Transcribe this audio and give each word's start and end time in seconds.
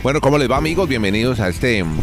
Bueno, 0.00 0.20
¿cómo 0.20 0.38
les 0.38 0.48
va 0.48 0.56
amigos? 0.56 0.88
Bienvenidos 0.88 1.40
a 1.40 1.48
este 1.48 1.82
mm, 1.82 1.98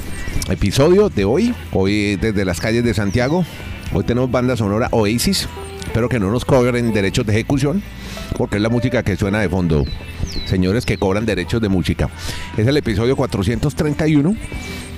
episodio 0.49 1.07
de 1.07 1.23
hoy. 1.23 1.55
Hoy 1.71 2.17
desde 2.17 2.43
las 2.43 2.59
calles 2.59 2.83
de 2.83 2.93
Santiago. 2.93 3.45
Hoy 3.93 4.03
tenemos 4.03 4.29
banda 4.29 4.57
sonora 4.57 4.89
Oasis. 4.91 5.47
Espero 5.85 6.09
que 6.09 6.19
no 6.19 6.29
nos 6.29 6.43
cobren 6.43 6.91
derechos 6.91 7.25
de 7.25 7.31
ejecución, 7.31 7.81
porque 8.37 8.57
es 8.57 8.61
la 8.61 8.69
música 8.69 9.03
que 9.03 9.15
suena 9.15 9.39
de 9.39 9.49
fondo. 9.49 9.85
Señores 10.45 10.85
que 10.85 10.97
cobran 10.97 11.25
derechos 11.25 11.61
de 11.61 11.69
música. 11.69 12.09
Es 12.57 12.67
el 12.67 12.77
episodio 12.77 13.15
431 13.15 14.35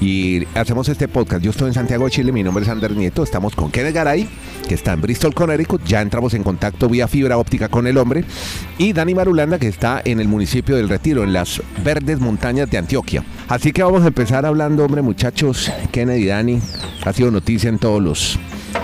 y 0.01 0.45
hacemos 0.55 0.89
este 0.89 1.07
podcast. 1.07 1.41
Yo 1.41 1.51
estoy 1.51 1.67
en 1.67 1.73
Santiago 1.73 2.05
de 2.05 2.11
Chile, 2.11 2.31
mi 2.31 2.43
nombre 2.43 2.63
es 2.63 2.69
Ander 2.69 2.95
Nieto. 2.95 3.23
Estamos 3.23 3.55
con 3.55 3.71
Kenneth 3.71 3.93
Garay, 3.93 4.27
que 4.67 4.75
está 4.75 4.93
en 4.93 5.01
Bristol, 5.01 5.33
Connecticut. 5.33 5.83
Ya 5.85 6.01
entramos 6.01 6.33
en 6.33 6.43
contacto 6.43 6.89
vía 6.89 7.07
fibra 7.07 7.37
óptica 7.37 7.69
con 7.69 7.87
el 7.87 7.97
hombre. 7.97 8.25
Y 8.77 8.93
Dani 8.93 9.15
Marulanda, 9.15 9.59
que 9.59 9.67
está 9.67 10.01
en 10.03 10.19
el 10.19 10.27
municipio 10.27 10.75
del 10.75 10.89
Retiro, 10.89 11.23
en 11.23 11.33
las 11.33 11.61
verdes 11.83 12.19
montañas 12.19 12.69
de 12.69 12.77
Antioquia. 12.77 13.23
Así 13.47 13.71
que 13.71 13.83
vamos 13.83 14.03
a 14.03 14.07
empezar 14.07 14.45
hablando, 14.45 14.83
hombre, 14.83 15.01
muchachos. 15.01 15.71
Kenneth 15.91 16.19
y 16.19 16.25
Dani, 16.25 16.59
ha 17.05 17.13
sido 17.13 17.31
noticia 17.31 17.69
en 17.69 17.79
todos 17.79 18.01
los 18.01 18.39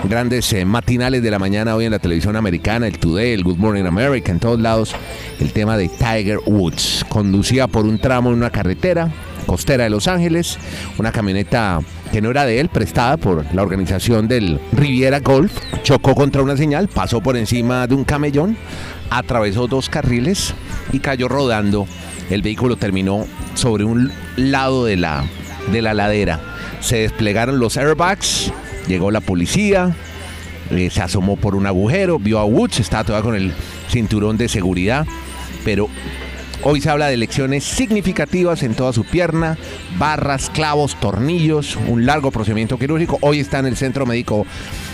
grandes 0.08 0.52
eh, 0.52 0.64
matinales 0.64 1.22
de 1.22 1.30
la 1.30 1.38
mañana 1.38 1.74
hoy 1.74 1.84
en 1.84 1.90
la 1.90 1.98
televisión 1.98 2.36
americana, 2.36 2.86
el 2.86 2.98
Today, 2.98 3.32
el 3.32 3.44
Good 3.44 3.58
Morning 3.58 3.84
America, 3.84 4.32
en 4.32 4.40
todos 4.40 4.60
lados, 4.60 4.94
el 5.40 5.52
tema 5.52 5.76
de 5.76 5.88
Tiger 5.88 6.38
Woods. 6.46 7.04
Conducía 7.08 7.66
por 7.66 7.84
un 7.84 7.98
tramo 7.98 8.30
en 8.30 8.36
una 8.36 8.50
carretera 8.50 9.12
costera 9.46 9.84
de 9.84 9.90
Los 9.90 10.08
Ángeles, 10.08 10.58
una 10.98 11.12
camioneta 11.12 11.80
que 12.10 12.20
no 12.20 12.30
era 12.30 12.46
de 12.46 12.60
él, 12.60 12.68
prestada 12.68 13.16
por 13.16 13.44
la 13.54 13.62
organización 13.62 14.26
del 14.28 14.60
Riviera 14.72 15.20
Golf, 15.20 15.52
chocó 15.82 16.14
contra 16.14 16.42
una 16.42 16.56
señal, 16.56 16.88
pasó 16.88 17.20
por 17.20 17.36
encima 17.36 17.86
de 17.86 17.94
un 17.94 18.04
camellón, 18.04 18.56
atravesó 19.10 19.66
dos 19.66 19.88
carriles 19.88 20.54
y 20.92 21.00
cayó 21.00 21.28
rodando. 21.28 21.86
El 22.30 22.42
vehículo 22.42 22.76
terminó 22.76 23.26
sobre 23.54 23.84
un 23.84 24.12
lado 24.36 24.84
de 24.86 24.96
la, 24.96 25.24
de 25.70 25.82
la 25.82 25.94
ladera. 25.94 26.40
Se 26.80 26.96
desplegaron 26.96 27.58
los 27.58 27.76
airbags, 27.76 28.52
llegó 28.86 29.10
la 29.10 29.20
policía, 29.20 29.94
eh, 30.70 30.90
se 30.90 31.02
asomó 31.02 31.36
por 31.36 31.54
un 31.54 31.66
agujero, 31.66 32.18
vio 32.18 32.38
a 32.38 32.44
Woods, 32.44 32.80
estaba 32.80 33.04
todavía 33.04 33.24
con 33.24 33.36
el 33.36 33.52
cinturón 33.90 34.36
de 34.36 34.48
seguridad, 34.48 35.06
pero 35.64 35.88
Hoy 36.66 36.80
se 36.80 36.88
habla 36.88 37.08
de 37.08 37.18
lecciones 37.18 37.62
significativas 37.62 38.62
en 38.62 38.74
toda 38.74 38.94
su 38.94 39.04
pierna, 39.04 39.58
barras, 39.98 40.48
clavos, 40.48 40.98
tornillos, 40.98 41.76
un 41.76 42.06
largo 42.06 42.30
procedimiento 42.30 42.78
quirúrgico. 42.78 43.18
Hoy 43.20 43.40
está 43.40 43.58
en 43.58 43.66
el 43.66 43.76
centro 43.76 44.06
médico 44.06 44.46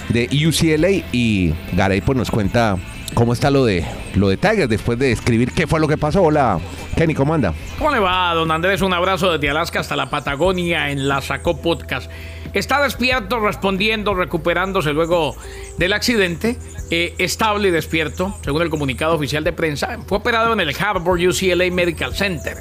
de 0.09 0.29
UCLA 0.49 1.07
y 1.13 1.55
Garay 1.73 2.01
pues 2.01 2.19
nos 2.19 2.29
cuenta 2.33 2.77
cómo 3.15 3.33
está 3.33 3.53
lo 3.53 3.65
de 3.65 3.85
lo 4.15 4.29
de 4.29 4.37
Tiger 4.37 4.69
después 4.69 4.99
de 4.99 5.09
describir 5.11 5.53
qué 5.53 5.69
fue 5.69 5.79
lo 5.79 5.87
que 5.87 5.97
pasó. 5.97 6.23
Hola, 6.23 6.59
Kenny, 6.97 7.15
¿cómo 7.15 7.35
anda? 7.35 7.55
¿Cómo 7.79 7.93
le 7.93 8.01
va, 8.01 8.35
don 8.35 8.51
Andrés? 8.51 8.83
Un 8.83 8.93
abrazo 8.93 9.31
desde 9.31 9.49
Alaska 9.51 9.79
hasta 9.79 9.95
la 9.95 10.11
Patagonia 10.11 10.91
en 10.91 11.07
la 11.07 11.21
Sacó 11.21 11.61
Podcast. 11.61 12.11
Está 12.53 12.83
despierto, 12.83 13.39
respondiendo, 13.39 14.15
recuperándose 14.15 14.93
luego 14.93 15.37
del 15.79 15.93
accidente, 15.93 16.59
eh, 16.91 17.15
estable 17.19 17.69
y 17.69 17.71
despierto, 17.71 18.37
según 18.43 18.63
el 18.63 18.71
comunicado 18.71 19.15
oficial 19.15 19.45
de 19.45 19.53
prensa. 19.53 19.99
Fue 20.07 20.19
operado 20.19 20.53
en 20.53 20.61
el 20.61 20.75
Harvard 20.77 21.21
UCLA 21.21 21.71
Medical 21.71 22.15
Center. 22.15 22.57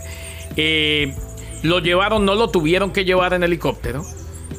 Eh, 0.55 1.15
lo 1.63 1.79
llevaron, 1.79 2.23
no 2.23 2.35
lo 2.35 2.49
tuvieron 2.49 2.91
que 2.93 3.03
llevar 3.03 3.33
en 3.33 3.43
helicóptero, 3.43 4.05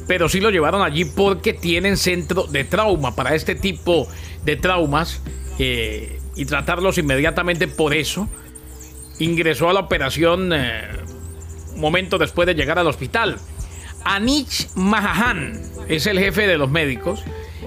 pero 0.05 0.27
sí 0.27 0.41
lo 0.41 0.49
llevaron 0.49 0.81
allí 0.81 1.05
porque 1.05 1.53
tienen 1.53 1.95
centro 1.95 2.43
de 2.43 2.65
trauma 2.65 3.15
para 3.15 3.33
este 3.33 3.55
tipo 3.55 4.07
de 4.43 4.57
traumas 4.57 5.21
eh, 5.59 6.19
y 6.35 6.43
tratarlos 6.45 6.97
inmediatamente 6.97 7.69
por 7.69 7.93
eso. 7.93 8.27
Ingresó 9.19 9.69
a 9.69 9.73
la 9.73 9.79
operación 9.81 10.51
momento 11.75 12.17
después 12.17 12.47
de 12.47 12.55
llegar 12.55 12.79
al 12.79 12.87
hospital. 12.87 13.37
Anish 14.03 14.69
Mahahan 14.75 15.59
es 15.87 16.05
el 16.05 16.19
jefe 16.19 16.47
de 16.47 16.57
los 16.57 16.69
médicos 16.69 17.23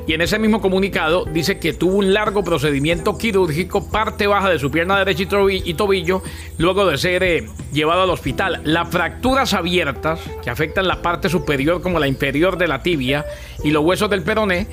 y 0.06 0.12
en 0.12 0.20
ese 0.20 0.38
mismo 0.38 0.60
comunicado 0.60 1.24
dice 1.24 1.58
que 1.58 1.72
tuvo 1.72 1.96
un 1.96 2.12
largo 2.12 2.44
procedimiento 2.44 3.16
quirúrgico, 3.16 3.88
parte 3.90 4.26
baja 4.26 4.50
de 4.50 4.58
su 4.58 4.70
pierna 4.70 4.98
derecha 4.98 5.22
y 5.22 5.74
tobillo, 5.74 6.22
luego 6.58 6.86
de 6.86 6.98
ser 6.98 7.22
eh, 7.22 7.46
llevado 7.72 8.02
al 8.02 8.10
hospital. 8.10 8.60
Las 8.64 8.88
fracturas 8.90 9.54
abiertas, 9.54 10.20
que 10.42 10.50
afectan 10.50 10.88
la 10.88 11.00
parte 11.00 11.30
superior 11.30 11.80
como 11.80 11.98
la 11.98 12.06
inferior 12.06 12.58
de 12.58 12.68
la 12.68 12.82
tibia 12.82 13.24
y 13.62 13.70
los 13.70 13.82
huesos 13.82 14.10
del 14.10 14.22
peroné, 14.22 14.66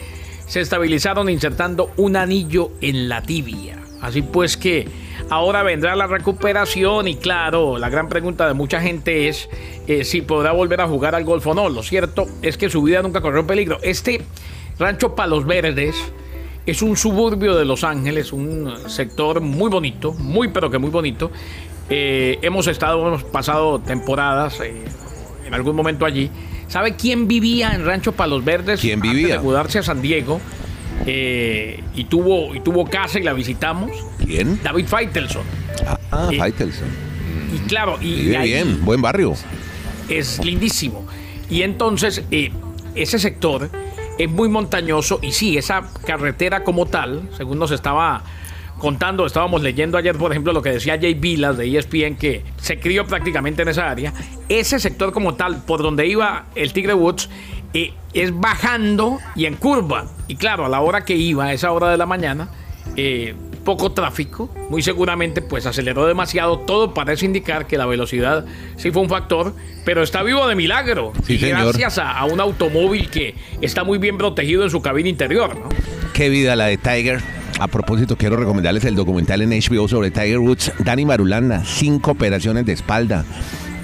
se 0.47 0.59
estabilizaron 0.59 1.29
insertando 1.29 1.91
un 1.95 2.17
anillo 2.17 2.71
en 2.81 3.07
la 3.07 3.21
tibia. 3.21 3.77
Así 4.01 4.21
pues 4.21 4.57
que 4.57 4.89
ahora 5.31 5.63
vendrá 5.63 5.95
la 5.95 6.07
recuperación 6.07 7.07
y 7.07 7.15
claro, 7.15 7.77
la 7.77 7.89
gran 7.89 8.09
pregunta 8.09 8.47
de 8.47 8.53
mucha 8.53 8.81
gente 8.81 9.29
es 9.29 9.49
eh, 9.87 10.03
si 10.03 10.21
podrá 10.21 10.51
volver 10.51 10.81
a 10.81 10.87
jugar 10.87 11.15
al 11.15 11.23
golf 11.23 11.47
o 11.47 11.53
no. 11.53 11.69
Lo 11.69 11.81
cierto 11.81 12.27
es 12.41 12.57
que 12.57 12.69
su 12.69 12.83
vida 12.83 13.01
nunca 13.01 13.21
corrió 13.21 13.47
peligro. 13.47 13.79
Este 13.81 14.21
rancho 14.77 15.15
Palos 15.15 15.45
Verdes 15.45 15.95
es 16.65 16.81
un 16.81 16.97
suburbio 16.97 17.55
de 17.55 17.63
Los 17.63 17.85
Ángeles, 17.85 18.33
un 18.33 18.73
sector 18.87 19.39
muy 19.39 19.69
bonito, 19.69 20.11
muy 20.13 20.49
pero 20.49 20.69
que 20.69 20.77
muy 20.77 20.89
bonito. 20.89 21.31
Eh, 21.89 22.37
hemos 22.41 22.67
estado, 22.67 23.07
hemos 23.07 23.23
pasado 23.23 23.79
temporadas 23.79 24.59
eh, 24.59 24.83
en 25.45 25.53
algún 25.53 25.77
momento 25.77 26.05
allí. 26.05 26.29
¿Sabe 26.67 26.97
quién 26.97 27.29
vivía 27.29 27.71
en 27.73 27.85
Rancho 27.85 28.11
Palos 28.11 28.43
Verdes? 28.43 28.81
¿Quién 28.81 28.99
vivía? 28.99 29.37
de 29.37 29.39
mudarse 29.39 29.79
a 29.79 29.83
San 29.83 30.01
Diego. 30.01 30.41
Eh, 31.05 31.83
y, 31.95 32.03
tuvo, 32.05 32.53
y 32.55 32.59
tuvo 32.59 32.85
casa 32.85 33.19
y 33.19 33.23
la 33.23 33.33
visitamos. 33.33 33.91
¿Quién? 34.23 34.59
David 34.63 34.85
Feitelson. 34.85 35.43
Ah, 35.85 35.99
ah 36.11 36.29
Feitelson. 36.29 36.87
Y 37.53 37.59
claro, 37.67 37.97
y 38.01 38.15
Vive 38.15 38.43
bien, 38.43 38.85
buen 38.85 39.01
barrio. 39.01 39.33
Es 40.09 40.43
lindísimo. 40.43 41.05
Y 41.49 41.63
entonces, 41.63 42.23
eh, 42.31 42.51
ese 42.95 43.19
sector 43.19 43.69
es 44.17 44.29
muy 44.29 44.49
montañoso 44.49 45.19
y 45.21 45.31
sí, 45.31 45.57
esa 45.57 45.83
carretera 46.05 46.63
como 46.63 46.85
tal, 46.85 47.29
según 47.35 47.59
nos 47.59 47.71
estaba 47.71 48.23
contando, 48.77 49.25
estábamos 49.25 49.61
leyendo 49.61 49.97
ayer, 49.97 50.15
por 50.17 50.31
ejemplo, 50.31 50.53
lo 50.53 50.61
que 50.61 50.71
decía 50.71 50.97
Jay 50.99 51.13
Vilas 51.13 51.57
de 51.57 51.77
ESPN, 51.77 52.15
que 52.15 52.43
se 52.57 52.79
crió 52.79 53.05
prácticamente 53.05 53.61
en 53.61 53.67
esa 53.67 53.89
área, 53.89 54.13
ese 54.49 54.79
sector 54.79 55.13
como 55.13 55.35
tal, 55.35 55.63
por 55.63 55.83
donde 55.83 56.07
iba 56.07 56.45
el 56.55 56.73
Tigre 56.73 56.93
Woods, 56.93 57.29
eh, 57.73 57.93
es 58.13 58.37
bajando 58.37 59.19
y 59.35 59.45
en 59.45 59.55
curva. 59.55 60.07
Y 60.27 60.35
claro, 60.35 60.65
a 60.65 60.69
la 60.69 60.81
hora 60.81 61.05
que 61.05 61.15
iba, 61.15 61.45
a 61.45 61.53
esa 61.53 61.71
hora 61.71 61.89
de 61.89 61.97
la 61.97 62.05
mañana, 62.05 62.49
eh, 62.95 63.35
poco 63.63 63.91
tráfico, 63.91 64.49
muy 64.69 64.81
seguramente 64.81 65.41
pues 65.41 65.65
aceleró 65.65 66.07
demasiado, 66.07 66.59
todo 66.59 66.93
parece 66.93 67.25
indicar 67.25 67.67
que 67.67 67.77
la 67.77 67.85
velocidad 67.85 68.45
sí 68.75 68.91
fue 68.91 69.01
un 69.03 69.09
factor, 69.09 69.55
pero 69.85 70.03
está 70.03 70.23
vivo 70.23 70.47
de 70.47 70.55
milagro, 70.55 71.13
y 71.27 71.37
gracias 71.37 71.99
a, 71.99 72.25
un 72.25 72.39
automóvil 72.39 73.09
que 73.09 73.35
está 73.61 73.83
muy 73.83 73.97
bien 73.97 74.17
protegido 74.17 74.63
en 74.63 74.71
su 74.71 74.81
cabina 74.81 75.09
interior. 75.09 75.57
Qué 76.13 76.29
vida 76.29 76.55
la 76.55 76.65
de 76.65 76.77
Tiger. 76.77 77.21
A 77.59 77.67
propósito, 77.67 78.17
quiero 78.17 78.37
recomendarles 78.37 78.85
el 78.85 78.95
documental 78.95 79.41
en 79.43 79.51
HBO 79.51 79.87
sobre 79.87 80.09
Tiger 80.09 80.39
Woods. 80.39 80.71
Dani 80.79 81.05
Marulanda, 81.05 81.63
cinco 81.63 82.11
operaciones 82.11 82.65
de 82.65 82.73
espalda, 82.73 83.23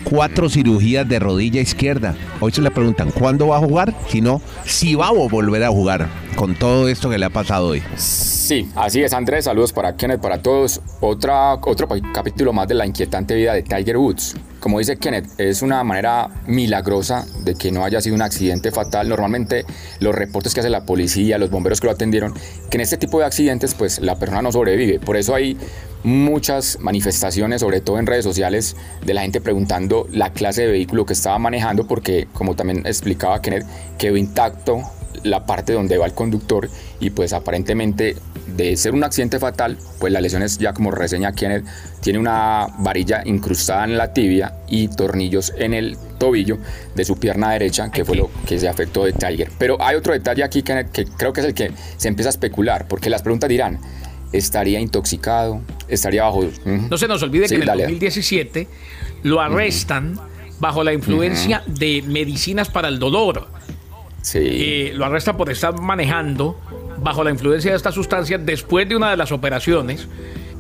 cuatro 0.09 0.50
cirugías 0.50 1.07
de 1.07 1.19
rodilla 1.19 1.62
izquierda. 1.62 2.16
Hoy 2.40 2.51
se 2.51 2.62
le 2.62 2.72
preguntan 2.72 3.12
cuándo 3.12 3.47
va 3.47 3.57
a 3.57 3.59
jugar, 3.59 3.94
si 4.07 4.22
no, 4.22 4.41
si 4.66 4.95
va 4.95 5.07
a 5.07 5.12
volver 5.12 5.63
a 5.63 5.69
jugar 5.69 6.07
con 6.35 6.56
todo 6.56 6.88
esto 6.88 7.09
que 7.09 7.18
le 7.18 7.25
ha 7.25 7.29
pasado 7.29 7.68
hoy. 7.68 7.84
Sí, 7.95 8.69
así 8.75 9.01
es 9.01 9.13
Andrés, 9.13 9.46
saludos 9.46 9.73
para 9.73 9.96
Kenneth, 9.96 10.22
para 10.22 10.41
todos. 10.41 10.81
Otro 11.01 11.59
capítulo 12.13 12.53
más 12.53 12.67
de 12.67 12.75
la 12.75 12.85
inquietante 12.85 13.35
vida 13.35 13.53
de 13.53 13.63
Tiger 13.63 13.97
Woods. 13.97 14.35
Como 14.67 14.79
dice 14.79 14.97
Kenneth, 14.97 15.29
es 15.38 15.61
una 15.61 15.81
manera 15.85 16.28
milagrosa 16.45 17.25
de 17.45 17.55
que 17.55 17.72
no 17.72 17.85
haya 17.85 18.01
sido 18.01 18.16
un 18.16 18.22
accidente 18.22 18.69
fatal. 18.69 19.07
Normalmente 19.07 19.63
los 20.01 20.13
reportes 20.13 20.53
que 20.53 20.59
hace 20.59 20.69
la 20.69 20.85
policía, 20.85 21.38
los 21.38 21.50
bomberos 21.50 21.79
que 21.79 21.88
lo 21.88 21.94
atendieron, 21.94 22.33
que 22.69 22.75
en 22.75 22.81
este 22.81 22.97
tipo 22.97 23.17
de 23.17 23.25
accidentes 23.25 23.75
pues 23.75 24.00
la 24.00 24.19
persona 24.19 24.41
no 24.41 24.51
sobrevive. 24.51 25.00
Por 25.00 25.16
eso 25.16 25.33
hay 25.33 25.57
muchas 26.03 26.79
manifestaciones, 26.81 27.61
sobre 27.61 27.79
todo 27.79 27.97
en 27.97 28.08
redes 28.08 28.25
sociales, 28.25 28.75
de 29.05 29.14
la 29.14 29.22
gente 29.22 29.40
preguntando 29.40 30.05
la 30.11 30.34
clase 30.34 30.64
de 30.64 30.72
vehículo 30.73 31.05
que 31.05 31.13
estaba 31.13 31.40
manejando, 31.40 31.87
porque 31.87 32.28
como 32.34 32.58
también 32.58 32.85
explicaba 32.85 33.41
Kenneth, 33.41 33.66
quedó 33.97 34.17
intacto 34.17 34.81
la 35.23 35.46
parte 35.46 35.73
donde 35.73 35.97
va 35.97 36.05
el 36.05 36.14
conductor 36.14 36.69
y 36.99 37.09
pues 37.09 37.34
aparentemente 37.34 38.16
de 38.55 38.78
ser 38.78 38.93
un 38.93 39.03
accidente 39.03 39.40
fatal, 39.40 39.78
pues 39.99 40.11
la 40.11 40.22
lesión 40.22 40.41
es 40.41 40.58
ya 40.58 40.73
como 40.73 40.91
reseña 40.91 41.34
Kenneth, 41.34 41.66
tiene 42.02 42.19
una 42.19 42.67
varilla 42.79 43.22
incrustada 43.25 43.84
en 43.84 43.97
la 43.97 44.14
tibia 44.14 44.53
y 44.67 44.87
tornillos 44.87 45.53
en 45.58 45.73
el 45.73 45.97
tobillo 46.17 46.58
de 46.96 47.05
su 47.05 47.17
pierna 47.17 47.52
derecha, 47.52 47.91
que 47.91 48.05
fue 48.05 48.16
lo 48.16 48.29
que 48.47 48.59
se 48.59 48.67
afectó 48.67 49.05
de 49.05 49.14
Tiger. 49.14 49.52
Pero 49.58 49.78
hay 49.81 49.96
otro 49.96 50.14
detalle 50.14 50.43
aquí, 50.43 50.64
Kenneth, 50.64 50.91
que 50.91 51.05
creo 51.05 51.34
que 51.34 51.41
es 51.41 51.47
el 51.47 51.53
que 51.53 51.72
se 51.97 52.08
empieza 52.08 52.29
a 52.29 52.31
especular, 52.31 52.87
porque 52.87 53.09
las 53.09 53.22
preguntas 53.22 53.49
dirán, 53.49 53.79
¿estaría 54.31 54.79
intoxicado? 54.79 55.61
¿Estaría 55.87 56.23
bajo...? 56.23 56.47
No 56.66 56.97
se 56.97 57.08
nos 57.08 57.22
olvide 57.22 57.47
que 57.47 57.55
en 57.55 57.61
el 57.63 57.67
2017 57.67 58.67
lo 59.23 59.41
arrestan 59.41 60.20
bajo 60.59 60.84
la 60.84 60.93
influencia 60.93 61.63
de 61.67 62.03
medicinas 62.08 62.70
para 62.70 62.87
el 62.87 62.99
dolor. 62.99 63.57
Sí. 64.22 64.40
Eh, 64.41 64.91
lo 64.93 65.05
arresta 65.05 65.37
por 65.37 65.49
estar 65.49 65.79
manejando 65.79 66.59
bajo 66.97 67.23
la 67.23 67.31
influencia 67.31 67.72
de 67.72 67.78
esta 67.78 67.91
sustancia 67.91 68.37
después 68.37 68.90
de 68.90 68.96
una 68.96 69.11
de 69.11 69.17
las 69.17 69.31
operaciones 69.31 70.08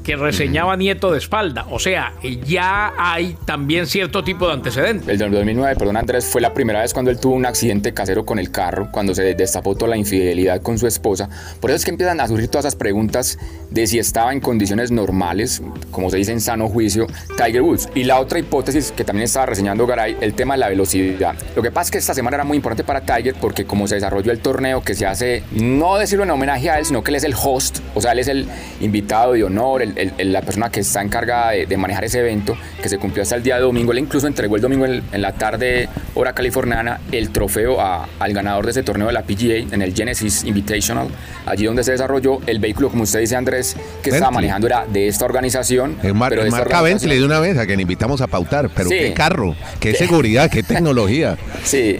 que 0.07 0.15
reseñaba 0.15 0.77
Nieto 0.77 1.11
de 1.11 1.17
espalda. 1.17 1.65
O 1.69 1.79
sea, 1.79 2.13
ya 2.45 2.93
hay 2.97 3.35
también 3.43 3.87
cierto 3.87 4.23
tipo 4.23 4.47
de 4.47 4.53
antecedentes. 4.53 5.09
El 5.09 5.17
de 5.17 5.27
2009, 5.27 5.75
perdón 5.75 5.97
Andrés, 5.97 6.25
fue 6.25 6.39
la 6.39 6.53
primera 6.53 6.79
vez 6.79 6.93
cuando 6.93 7.11
él 7.11 7.19
tuvo 7.19 7.35
un 7.35 7.45
accidente 7.45 7.93
casero 7.93 8.25
con 8.25 8.39
el 8.39 8.49
carro, 8.49 8.87
cuando 8.89 9.13
se 9.13 9.35
destapó 9.35 9.75
toda 9.75 9.89
la 9.89 9.97
infidelidad 9.97 10.61
con 10.61 10.79
su 10.79 10.87
esposa. 10.87 11.27
Por 11.59 11.71
eso 11.71 11.75
es 11.75 11.83
que 11.83 11.91
empiezan 11.91 12.21
a 12.21 12.27
surgir 12.29 12.47
todas 12.47 12.63
esas 12.63 12.77
preguntas 12.77 13.37
de 13.69 13.85
si 13.85 13.99
estaba 13.99 14.31
en 14.31 14.39
condiciones 14.39 14.91
normales, 14.91 15.61
como 15.91 16.09
se 16.09 16.15
dice 16.15 16.31
en 16.31 16.39
sano 16.39 16.69
juicio, 16.69 17.05
Tiger 17.35 17.63
Woods. 17.63 17.89
Y 17.93 18.05
la 18.05 18.21
otra 18.21 18.39
hipótesis 18.39 18.93
que 18.93 19.03
también 19.03 19.25
estaba 19.25 19.47
reseñando 19.47 19.85
Garay, 19.85 20.15
el 20.21 20.35
tema 20.35 20.53
de 20.53 20.59
la 20.61 20.69
velocidad. 20.69 21.35
Lo 21.53 21.61
que 21.61 21.69
pasa 21.69 21.87
es 21.87 21.91
que 21.91 21.97
esta 21.97 22.13
semana 22.13 22.37
era 22.37 22.43
muy 22.45 22.55
importante 22.55 22.85
para 22.85 23.01
Tiger 23.01 23.35
porque 23.41 23.65
como 23.65 23.89
se 23.89 23.95
desarrolló 23.95 24.31
el 24.31 24.39
torneo 24.39 24.81
que 24.81 24.95
se 24.95 25.05
hace, 25.05 25.43
no 25.51 25.97
decirlo 25.97 26.23
en 26.23 26.31
homenaje 26.31 26.69
a 26.69 26.79
él, 26.79 26.85
sino 26.85 27.03
que 27.03 27.11
él 27.11 27.15
es 27.15 27.25
el 27.25 27.35
host, 27.35 27.79
o 27.93 27.99
sea, 27.99 28.13
él 28.13 28.19
es 28.19 28.29
el 28.29 28.47
invitado 28.79 29.33
de 29.33 29.43
honor, 29.43 29.81
el, 29.81 29.96
la 30.19 30.41
persona 30.41 30.69
que 30.69 30.81
está 30.81 31.01
encargada 31.01 31.51
de, 31.51 31.77
manejar 31.77 32.05
ese 32.05 32.19
evento, 32.19 32.57
que 32.81 32.89
se 32.89 32.97
cumplió 32.97 33.23
hasta 33.23 33.35
el 33.35 33.43
día 33.43 33.55
de 33.55 33.61
domingo. 33.61 33.91
Él 33.91 33.99
incluso 33.99 34.27
entregó 34.27 34.55
el 34.55 34.61
domingo 34.61 34.85
en, 34.85 35.03
la 35.13 35.33
tarde, 35.33 35.89
hora 36.15 36.33
californiana, 36.33 36.99
el 37.11 37.29
trofeo 37.29 37.77
al 37.81 38.33
ganador 38.33 38.65
de 38.65 38.71
ese 38.71 38.83
torneo 38.83 39.07
de 39.07 39.13
la 39.13 39.23
PGA 39.23 39.73
en 39.73 39.81
el 39.81 39.93
Genesis 39.93 40.43
Invitational, 40.43 41.07
allí 41.45 41.65
donde 41.65 41.83
se 41.83 41.91
desarrolló 41.91 42.39
el 42.45 42.59
vehículo, 42.59 42.89
como 42.89 43.03
usted 43.03 43.19
dice, 43.19 43.35
Andrés, 43.35 43.75
que 44.01 44.11
estaba 44.11 44.31
manejando 44.31 44.67
era 44.67 44.85
de 44.85 45.07
esta 45.07 45.25
organización. 45.25 45.97
El 46.03 46.13
mar, 46.13 46.29
pero 46.29 46.49
marca 46.49 46.81
Bentley 46.81 47.19
de 47.19 47.25
una 47.25 47.39
vez 47.39 47.57
a 47.57 47.65
quien 47.65 47.79
invitamos 47.79 48.21
a 48.21 48.27
pautar, 48.27 48.69
pero 48.75 48.89
qué 48.89 49.13
carro, 49.13 49.55
qué 49.79 49.93
seguridad, 49.93 50.49
qué 50.49 50.63
tecnología. 50.67 51.37
Sí, 51.63 51.97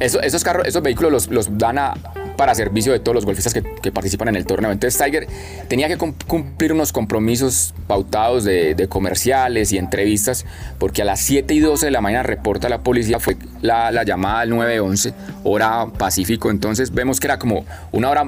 esos 0.00 0.44
carros, 0.44 0.66
esos 0.66 0.82
vehículos 0.82 1.12
los, 1.12 1.28
los 1.28 1.58
dan 1.58 1.78
a, 1.78 1.94
para 2.40 2.54
servicio 2.54 2.90
de 2.94 3.00
todos 3.00 3.14
los 3.14 3.26
golfistas 3.26 3.52
que, 3.52 3.92
participan 3.92 4.28
en 4.28 4.36
el 4.36 4.46
torneo. 4.46 4.72
Entonces 4.72 4.98
Tiger 4.98 5.26
tenía 5.68 5.88
que 5.88 5.98
cumplir 5.98 6.72
unos 6.72 6.90
compromisos 6.90 7.74
pautados 7.86 8.44
de, 8.44 8.86
comerciales 8.88 9.72
y 9.72 9.76
entrevistas, 9.76 10.46
porque 10.78 11.02
a 11.02 11.04
las 11.04 11.20
7 11.20 11.52
y 11.52 11.60
12 11.60 11.84
de 11.84 11.92
la 11.92 12.00
mañana 12.00 12.22
reporta 12.22 12.70
la 12.70 12.78
policía, 12.78 13.20
fue 13.20 13.36
la, 13.60 14.04
llamada 14.04 14.40
al 14.40 14.48
911, 14.48 15.12
hora 15.44 15.88
Pacífico, 15.98 16.50
entonces 16.50 16.94
vemos 16.94 17.20
que 17.20 17.26
era 17.26 17.38
como 17.38 17.66
una 17.92 18.08
hora 18.08 18.26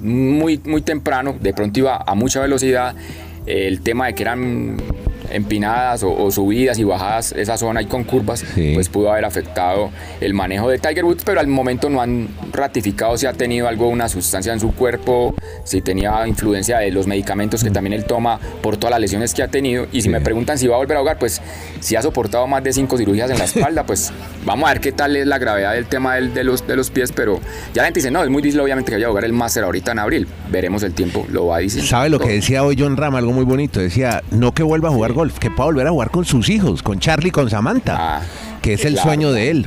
muy, 0.00 0.60
muy 0.64 0.82
temprano, 0.82 1.36
de 1.40 1.54
pronto 1.54 1.78
iba 1.78 2.02
a 2.04 2.14
mucha 2.16 2.40
velocidad, 2.40 2.96
el 3.46 3.82
tema 3.82 4.06
de 4.06 4.16
que 4.16 4.22
eran 4.24 4.78
empinadas 5.34 6.02
o, 6.02 6.30
subidas 6.30 6.78
y 6.78 6.84
bajadas, 6.84 7.32
esa 7.32 7.56
zona 7.56 7.82
y 7.82 7.86
con 7.86 8.04
curvas, 8.04 8.44
pues 8.74 8.88
pudo 8.88 9.10
haber 9.12 9.24
afectado 9.24 9.90
el 10.20 10.32
manejo 10.34 10.68
de 10.68 10.78
Tiger 10.78 11.04
Woods, 11.04 11.22
pero 11.24 11.40
al 11.40 11.48
momento 11.48 11.90
no 11.90 12.00
han 12.00 12.28
ratificado 12.52 13.16
si 13.16 13.26
ha 13.26 13.32
tenido 13.32 13.68
algo, 13.68 13.88
una 13.88 14.08
sustancia 14.08 14.52
en 14.52 14.60
su 14.60 14.72
cuerpo, 14.72 15.34
si 15.64 15.82
tenía 15.82 16.26
influencia 16.26 16.78
de 16.78 16.90
los 16.90 17.06
medicamentos 17.06 17.62
que 17.62 17.70
también 17.70 17.92
él 17.92 18.04
toma 18.04 18.38
por 18.62 18.76
todas 18.76 18.92
las 18.92 19.00
lesiones 19.00 19.34
que 19.34 19.42
ha 19.42 19.48
tenido. 19.48 19.86
Y 19.92 20.02
si 20.02 20.08
me 20.08 20.20
preguntan 20.20 20.58
si 20.58 20.66
va 20.66 20.76
a 20.76 20.78
volver 20.78 20.96
a 20.96 21.00
jugar, 21.00 21.18
pues 21.18 21.40
si 21.80 21.96
ha 21.96 22.02
soportado 22.02 22.46
más 22.46 22.62
de 22.62 22.72
cinco 22.72 22.96
cirugías 22.96 23.30
en 23.30 23.38
la 23.38 23.44
espalda, 23.44 23.84
pues 23.84 24.12
vamos 24.44 24.68
a 24.68 24.72
ver 24.72 24.80
qué 24.80 24.92
tal 24.92 25.16
es 25.16 25.26
la 25.26 25.38
gravedad 25.38 25.74
del 25.74 25.86
tema 25.86 26.14
de, 26.16 26.44
los, 26.44 26.66
de 26.66 26.76
los 26.76 26.90
pies, 26.90 27.12
pero 27.12 27.40
ya 27.72 27.82
la 27.82 27.86
gente 27.86 28.00
dice, 28.00 28.10
no, 28.10 28.22
es 28.22 28.30
muy 28.30 28.42
difícil 28.42 28.60
obviamente 28.60 28.90
que 28.90 28.96
vaya 28.96 29.06
a 29.06 29.10
jugar 29.10 29.24
el 29.24 29.32
Master 29.32 29.64
ahorita 29.64 29.92
en 29.92 29.98
abril. 29.98 30.28
Veremos 30.50 30.82
el 30.82 30.94
tiempo, 30.94 31.26
lo 31.30 31.46
va 31.46 31.56
a 31.56 31.60
decir. 31.60 31.84
¿Sabe 31.84 32.08
lo 32.08 32.18
que 32.18 32.28
decía 32.28 32.62
hoy 32.62 32.76
John 32.78 32.96
Ram? 32.96 33.16
Algo 33.16 33.32
muy 33.32 33.44
bonito. 33.44 33.80
Decía, 33.80 34.22
no 34.30 34.52
que 34.52 34.62
vuelva 34.62 34.88
a 34.88 34.92
jugar 34.92 35.12
golf, 35.24 35.38
que 35.38 35.50
pueda 35.50 35.66
volver 35.66 35.86
a 35.86 35.90
jugar 35.90 36.10
con 36.10 36.24
sus 36.24 36.48
hijos, 36.48 36.82
con 36.82 37.00
Charlie, 37.00 37.30
con 37.30 37.48
Samantha, 37.48 37.96
ah, 37.98 38.22
que 38.60 38.74
es 38.74 38.84
el 38.84 38.98
sueño 38.98 39.32
de 39.32 39.50
él. 39.50 39.66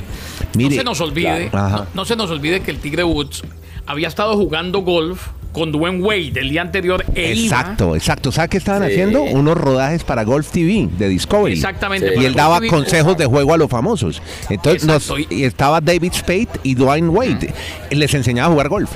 Mire, 0.54 0.76
no 0.76 0.80
se 0.80 0.84
nos 0.84 1.00
olvide, 1.00 1.50
no, 1.94 2.04
se 2.04 2.16
nos 2.16 2.30
olvide 2.30 2.60
que 2.60 2.70
el 2.70 2.78
Tigre 2.78 3.04
Woods 3.04 3.42
había 3.86 4.08
estado 4.08 4.36
jugando 4.36 4.80
golf 4.80 5.28
con 5.52 5.72
Dwayne 5.72 6.02
Wade 6.02 6.32
el 6.36 6.50
día 6.50 6.62
anterior. 6.62 7.04
E 7.14 7.32
exacto, 7.32 7.96
exacto. 7.96 8.30
¿Sabe 8.30 8.48
qué 8.48 8.58
estaban 8.58 8.82
haciendo? 8.82 9.22
Unos 9.22 9.56
rodajes 9.56 10.04
para 10.04 10.22
Golf 10.22 10.50
TV 10.50 10.88
de 10.96 11.08
Discovery. 11.08 11.54
Exactamente. 11.54 12.14
Y 12.20 12.24
él 12.24 12.34
daba 12.34 12.60
consejos 12.68 13.16
de 13.16 13.26
juego 13.26 13.54
a 13.54 13.56
los 13.56 13.68
famosos. 13.68 14.22
Entonces 14.48 15.10
y 15.30 15.44
estaba 15.44 15.80
David 15.80 16.12
Spade 16.12 16.48
y 16.62 16.74
Dwayne 16.74 17.08
Wade. 17.08 17.52
Les 17.90 18.14
enseñaba 18.14 18.48
a 18.48 18.52
jugar 18.52 18.68
golf. 18.68 18.90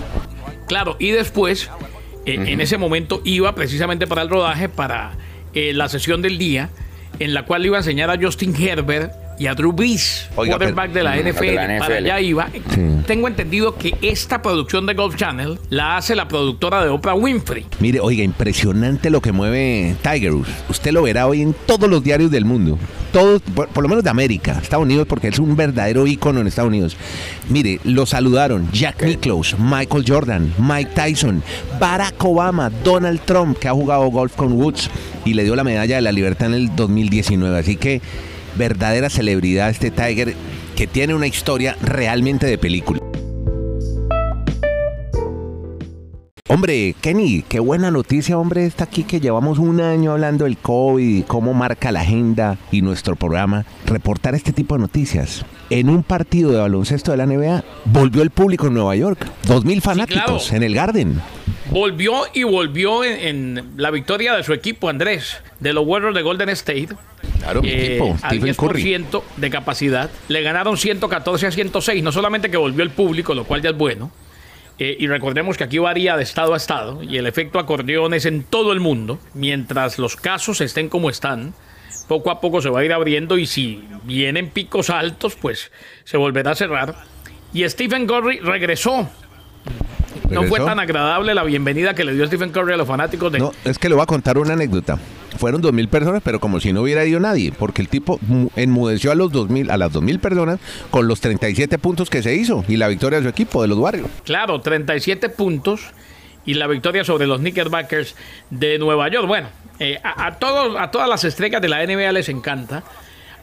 Claro, 0.69 0.97
y 0.99 1.11
después, 1.11 1.69
eh, 2.25 2.35
en 2.35 2.61
ese 2.61 2.79
momento, 2.79 3.20
iba 3.25 3.55
precisamente 3.55 4.06
para 4.06 4.23
el 4.23 4.29
rodaje, 4.29 4.69
para 4.69 5.17
eh, 5.55 5.73
la 5.73 5.89
sesión 5.89 6.23
del 6.23 6.39
día, 6.39 6.71
en 7.19 7.35
la 7.35 7.45
cual 7.45 7.65
iba 7.67 7.77
a 7.77 7.81
enseñar 7.81 8.11
a 8.11 8.19
Justin 8.21 8.55
Herbert 8.57 9.13
y 9.39 9.47
a 9.47 9.55
Drew 9.55 9.73
Brees, 9.73 10.29
quarterback 10.35 10.93
de 10.93 11.03
la 11.03 11.17
NFL, 11.17 11.79
para 11.79 11.97
allá 11.97 12.21
iba. 12.21 12.49
Tengo 13.07 13.29
entendido 13.29 13.77
que 13.77 13.95
esta 14.03 14.43
producción 14.43 14.87
de 14.87 14.95
Golf 14.95 15.17
Channel 15.17 15.59
la 15.71 15.97
hace 15.97 16.15
la 16.15 16.29
productora 16.29 16.83
de 16.85 16.91
Oprah 16.91 17.15
Winfrey. 17.15 17.67
Mire, 17.81 18.01
oiga, 18.01 18.23
impresionante 18.23 19.11
lo 19.11 19.21
que 19.21 19.33
mueve 19.33 19.97
Tiger 20.03 20.33
Woods. 20.33 20.65
Usted 20.69 20.93
lo 20.93 21.03
verá 21.03 21.27
hoy 21.27 21.43
en 21.43 21.55
todos 21.67 21.89
los 21.91 22.05
diarios 22.05 22.31
del 22.31 22.45
mundo. 22.45 22.79
Todos, 23.12 23.43
por, 23.43 23.82
lo 23.82 23.88
menos 23.88 24.03
de 24.03 24.11
América, 24.11 24.59
Estados 24.62 24.85
Unidos, 24.85 25.06
porque 25.06 25.29
es 25.29 25.38
un 25.38 25.55
verdadero 25.55 26.06
ícono 26.06 26.41
en 26.41 26.47
Estados 26.47 26.69
Unidos. 26.69 26.97
Mire, 27.50 27.79
lo 27.85 28.06
saludaron 28.06 28.70
Jack 28.73 29.03
Nicklaus, 29.05 29.55
Michael 29.59 30.05
Jordan, 30.06 30.55
Mike 30.59 30.93
Tyson, 30.94 31.43
Barack 31.79 32.25
Obama, 32.25 32.70
Donald 32.82 33.20
Trump, 33.26 33.59
que 33.59 33.69
ha 33.69 33.73
jugado 33.73 34.06
golf 34.06 34.35
con 34.35 34.53
Woods 34.53 34.88
y 35.26 35.35
le 35.35 35.44
dio 35.44 35.55
la 35.56 35.64
medalla 35.64 35.97
de 35.97 36.03
la 36.03 36.12
libertad 36.12 36.49
en 36.49 36.55
el 36.55 36.75
2019. 36.75 37.59
Así 37.59 37.76
que 37.76 38.00
verdadera 38.56 39.11
celebridad 39.11 39.70
este 39.70 39.91
Tiger 39.91 40.35
que 40.76 40.87
tiene 40.87 41.15
una 41.15 41.26
historia 41.26 41.76
realmente 41.82 42.47
de 42.47 42.56
película. 42.56 43.02
Hombre, 46.53 46.95
Kenny, 47.01 47.43
qué 47.49 47.61
buena 47.61 47.91
noticia, 47.91 48.37
hombre, 48.37 48.67
está 48.67 48.85
aquí 48.85 49.05
que 49.05 49.21
llevamos 49.21 49.59
un 49.59 49.81
año 49.81 50.13
hablando 50.13 50.45
del 50.45 50.59
COVID 50.59 51.21
y 51.21 51.23
cómo 51.23 51.55
marca 51.55 51.91
la 51.91 52.03
agenda 52.03 52.59
y 52.71 52.83
nuestro 52.83 53.17
programa. 53.17 53.65
Reportar 53.87 54.35
este 54.35 54.53
tipo 54.53 54.75
de 54.75 54.83
noticias. 54.83 55.47
En 55.71 55.89
un 55.89 56.03
partido 56.03 56.53
de 56.53 56.59
baloncesto 56.59 57.11
de 57.11 57.17
la 57.17 57.25
NBA, 57.25 57.65
volvió 57.87 58.21
el 58.21 58.29
público 58.29 58.67
en 58.67 58.75
Nueva 58.75 58.95
York. 58.97 59.27
Dos 59.45 59.65
mil 59.65 59.81
fanáticos 59.81 60.53
en 60.53 60.63
el 60.63 60.75
Garden. 60.75 61.23
Volvió 61.71 62.25
y 62.35 62.43
volvió 62.43 63.03
en, 63.03 63.73
la 63.79 63.91
victoria 63.91 64.35
de 64.35 64.45
su 64.45 64.53
equipo, 64.53 64.91
Andrés, 64.91 65.39
de 65.59 65.73
los 65.73 65.87
Warriors 65.87 66.15
de 66.15 66.21
Golden 66.21 66.51
State. 66.51 66.89
Claro, 67.39 67.63
mi 67.63 67.71
eh, 67.71 67.97
equipo, 67.97 68.15
Stephen 68.27 68.55
Curry. 68.55 69.07
de 69.39 69.49
capacidad. 69.49 70.11
Le 70.29 70.43
ganaron 70.43 70.77
114 70.77 71.47
a 71.47 71.51
106. 71.51 72.03
No 72.03 72.13
solamente 72.13 72.51
que 72.51 72.59
volvió 72.59 72.83
el 72.85 72.91
público, 72.91 73.33
lo 73.33 73.45
cual 73.45 73.63
ya 73.63 73.71
es 73.71 73.79
bueno 73.79 74.11
eh, 74.84 74.96
y 74.99 75.06
recordemos 75.06 75.56
que 75.56 75.62
aquí 75.62 75.79
varía 75.79 76.17
de 76.17 76.25
estado 76.25 76.55
a 76.55 76.56
estado 76.56 77.05
y 77.05 77.17
el 77.17 77.29
efecto 77.29 77.61
acordeón 77.61 78.14
es 78.14 78.26
en 78.26 78.43
todo 78.43 78.73
el 78.73 78.81
mundo. 78.81 79.20
Mientras 79.32 79.96
los 80.00 80.17
casos 80.17 80.61
estén 80.61 80.88
como 80.88 81.08
están, 81.08 81.55
poco 82.08 82.32
a 82.32 82.40
poco 82.40 82.60
se 82.60 82.69
va 82.69 82.81
a 82.81 82.84
ir 82.84 82.93
abriendo 82.93 83.39
y 83.39 83.46
si 83.46 83.84
vienen 84.03 84.51
picos 84.51 84.91
altos, 84.91 85.36
pues 85.41 85.70
se 86.03 86.17
volverá 86.17 86.51
a 86.51 86.55
cerrar. 86.56 86.96
Y 87.53 87.62
Stephen 87.69 88.08
Curry 88.08 88.41
regresó. 88.41 89.08
No 90.29 90.43
fue 90.44 90.58
tan 90.58 90.81
agradable 90.81 91.32
la 91.32 91.44
bienvenida 91.44 91.94
que 91.94 92.03
le 92.03 92.15
dio 92.15 92.27
Stephen 92.27 92.51
Curry 92.51 92.72
a 92.72 92.77
los 92.77 92.89
fanáticos 92.89 93.31
de... 93.31 93.39
No, 93.39 93.53
es 93.65 93.79
que 93.79 93.89
le 93.89 93.94
voy 93.94 94.03
a 94.03 94.06
contar 94.06 94.36
una 94.36 94.55
anécdota 94.55 94.98
fueron 95.36 95.62
2.000 95.62 95.89
personas, 95.89 96.22
pero 96.24 96.41
como 96.41 96.60
si 96.60 96.72
no 96.72 96.82
hubiera 96.82 97.05
ido 97.05 97.20
nadie, 97.20 97.53
porque 97.53 97.82
el 97.82 97.89
tipo 97.89 98.19
enmudeció 98.56 99.12
a, 99.12 99.15
los 99.15 99.32
2000, 99.32 99.70
a 99.70 99.77
las 99.77 99.93
2.000 99.93 100.19
personas 100.20 100.60
con 100.91 101.08
los 101.08 101.20
37 101.20 101.79
puntos 101.79 102.10
que 102.10 102.22
se 102.22 102.34
hizo 102.34 102.65
y 102.69 102.77
la 102.77 102.89
victoria 102.89 103.19
de 103.19 103.24
su 103.24 103.29
equipo, 103.29 103.62
de 103.62 103.69
los 103.69 103.79
Warriors. 103.79 104.10
Claro, 104.24 104.60
37 104.60 105.29
puntos 105.31 105.82
y 106.44 106.55
la 106.55 106.67
victoria 106.67 107.05
sobre 107.05 107.27
los 107.27 107.39
Knickerbockers 107.39 108.17
de 108.51 108.79
Nueva 108.79 109.08
York. 109.08 109.27
Bueno, 109.27 109.48
eh, 109.79 109.98
a, 110.03 110.39
todos, 110.39 110.77
a 110.79 110.91
todas 110.91 111.08
las 111.08 111.24
estrellas 111.24 111.62
de 111.62 111.69
la 111.69 111.84
NBA 111.84 112.12
les 112.12 112.29
encanta 112.29 112.82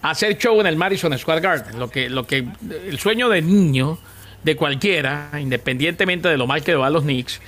hacer 0.01 0.37
show 0.37 0.59
en 0.59 0.67
el 0.67 0.75
Madison 0.75 1.17
Square 1.17 1.41
Garden. 1.41 1.79
Lo 1.79 1.89
que, 1.89 2.09
lo 2.09 2.25
que, 2.25 2.45
el 2.87 2.99
sueño 2.99 3.29
de 3.29 3.41
niño 3.41 3.99
de 4.43 4.55
cualquiera, 4.55 5.31
independientemente 5.39 6.29
de 6.29 6.37
lo 6.37 6.47
mal 6.47 6.63
que 6.63 6.71
le 6.71 6.77
va 6.77 6.87
a 6.87 6.89
los 6.89 7.03
Knicks, 7.03 7.41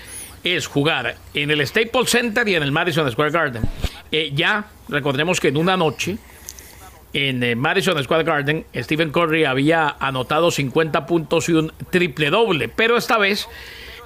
es 0.44 0.68
jugar 0.68 1.16
en 1.34 1.52
el 1.52 1.66
Staples 1.66 2.10
Center 2.10 2.48
y 2.48 2.56
en 2.56 2.64
el 2.64 2.72
Madison 2.72 3.10
Square 3.12 3.32
Garden. 3.32 3.64
Eh, 4.12 4.32
ya, 4.34 4.66
recordemos 4.90 5.40
que 5.40 5.50
en 5.50 5.58
una 5.58 5.78
noche, 5.78 6.18
en 7.14 7.44
eh, 7.44 7.56
Madison 7.56 8.02
Square 8.04 8.24
Garden, 8.24 8.66
Stephen 8.76 9.12
Curry 9.12 9.46
había 9.46 9.96
anotado 10.00 10.52
50 10.52 11.06
puntos 11.06 11.50
y 11.50 11.54
un 11.54 11.72
triple 11.90 12.30
doble, 12.30 12.70
pero 12.70 12.98
esta 12.98 13.18
vez 13.18 13.48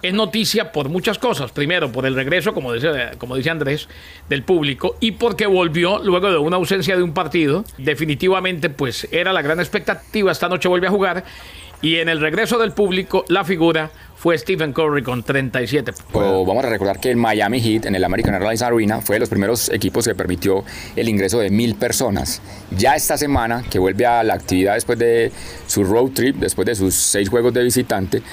es 0.01 0.13
noticia 0.13 0.71
por 0.71 0.89
muchas 0.89 1.17
cosas. 1.17 1.51
Primero, 1.51 1.91
por 1.91 2.05
el 2.05 2.15
regreso, 2.15 2.53
como 2.53 2.73
dice, 2.73 3.11
como 3.17 3.35
dice 3.35 3.49
Andrés, 3.49 3.87
del 4.29 4.43
público 4.43 4.97
y 4.99 5.13
porque 5.13 5.47
volvió 5.47 5.99
luego 5.99 6.29
de 6.29 6.37
una 6.37 6.57
ausencia 6.57 6.95
de 6.95 7.03
un 7.03 7.13
partido. 7.13 7.63
Definitivamente, 7.77 8.69
pues 8.69 9.07
era 9.11 9.33
la 9.33 9.41
gran 9.41 9.59
expectativa. 9.59 10.31
Esta 10.31 10.47
noche 10.47 10.67
vuelve 10.67 10.87
a 10.87 10.91
jugar 10.91 11.23
y 11.85 11.97
en 11.97 12.09
el 12.09 12.19
regreso 12.19 12.57
del 12.57 12.71
público, 12.71 13.25
la 13.27 13.43
figura 13.43 13.91
fue 14.15 14.35
Stephen 14.39 14.73
Curry 14.73 15.03
con 15.03 15.21
37. 15.21 15.91
vamos 16.11 16.65
a 16.65 16.69
recordar 16.69 16.99
que 16.99 17.11
el 17.11 17.15
Miami 17.15 17.61
Heat 17.61 17.85
en 17.85 17.93
el 17.93 18.03
American 18.03 18.33
Airlines 18.33 18.63
Arena 18.63 19.01
fue 19.01 19.17
de 19.17 19.19
los 19.19 19.29
primeros 19.29 19.69
equipos 19.69 20.03
que 20.07 20.15
permitió 20.15 20.63
el 20.95 21.07
ingreso 21.07 21.37
de 21.37 21.51
mil 21.51 21.75
personas. 21.75 22.41
Ya 22.75 22.95
esta 22.95 23.19
semana, 23.19 23.63
que 23.69 23.77
vuelve 23.77 24.03
a 24.07 24.23
la 24.23 24.33
actividad 24.33 24.73
después 24.73 24.97
de 24.97 25.31
su 25.67 25.83
road 25.83 26.09
trip, 26.09 26.37
después 26.37 26.65
de 26.65 26.73
sus 26.73 26.95
seis 26.95 27.29
juegos 27.29 27.53
de 27.53 27.63
visitante, 27.63 28.23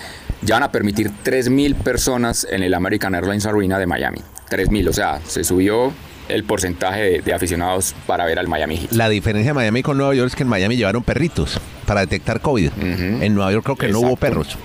ya 0.40 0.54
van 0.54 0.62
a 0.62 0.72
permitir 0.72 1.10
3.000 1.22 1.74
personas 1.74 2.46
en 2.50 2.62
el 2.62 2.72
American 2.72 3.14
Airlines 3.14 3.44
Arena 3.44 3.78
de 3.78 3.86
Miami. 3.86 4.20
3.000, 4.48 4.88
o 4.88 4.92
sea, 4.94 5.20
se 5.26 5.44
subió 5.44 5.92
el 6.28 6.44
porcentaje 6.44 7.20
de, 7.20 7.34
aficionados 7.34 7.94
para 8.06 8.24
ver 8.24 8.38
al 8.38 8.48
Miami 8.48 8.76
Heat. 8.76 8.92
La 8.92 9.08
diferencia 9.08 9.50
de 9.50 9.54
Miami 9.54 9.82
con 9.82 9.96
Nueva 9.96 10.14
York 10.14 10.28
es 10.28 10.36
que 10.36 10.42
en 10.42 10.48
Miami 10.48 10.76
llevaron 10.76 11.02
perritos 11.02 11.60
para 11.86 12.00
detectar 12.00 12.40
COVID. 12.40 12.70
En 12.80 13.34
Nueva 13.34 13.52
York 13.52 13.64
creo 13.64 13.76
que 13.76 13.88
no 13.88 14.00
hubo 14.00 14.16
perros 14.16 14.56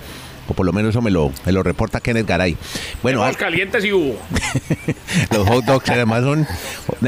o 0.48 0.54
por 0.54 0.66
lo 0.66 0.74
menos 0.74 0.90
eso 0.92 1.02
me 1.02 1.12
lo, 1.12 1.32
me 1.46 1.52
lo 1.52 1.64
reporta 1.64 2.00
Kenneth 2.00 2.28
Garay. 2.28 2.58
Bueno, 3.04 3.26
los 3.26 3.38
calientes 3.38 3.84
y 3.86 3.92
hubo. 3.92 4.18
los 5.32 5.48
hot 5.48 5.66
dogs 5.66 5.90
además 5.90 6.24
son, 6.24 6.48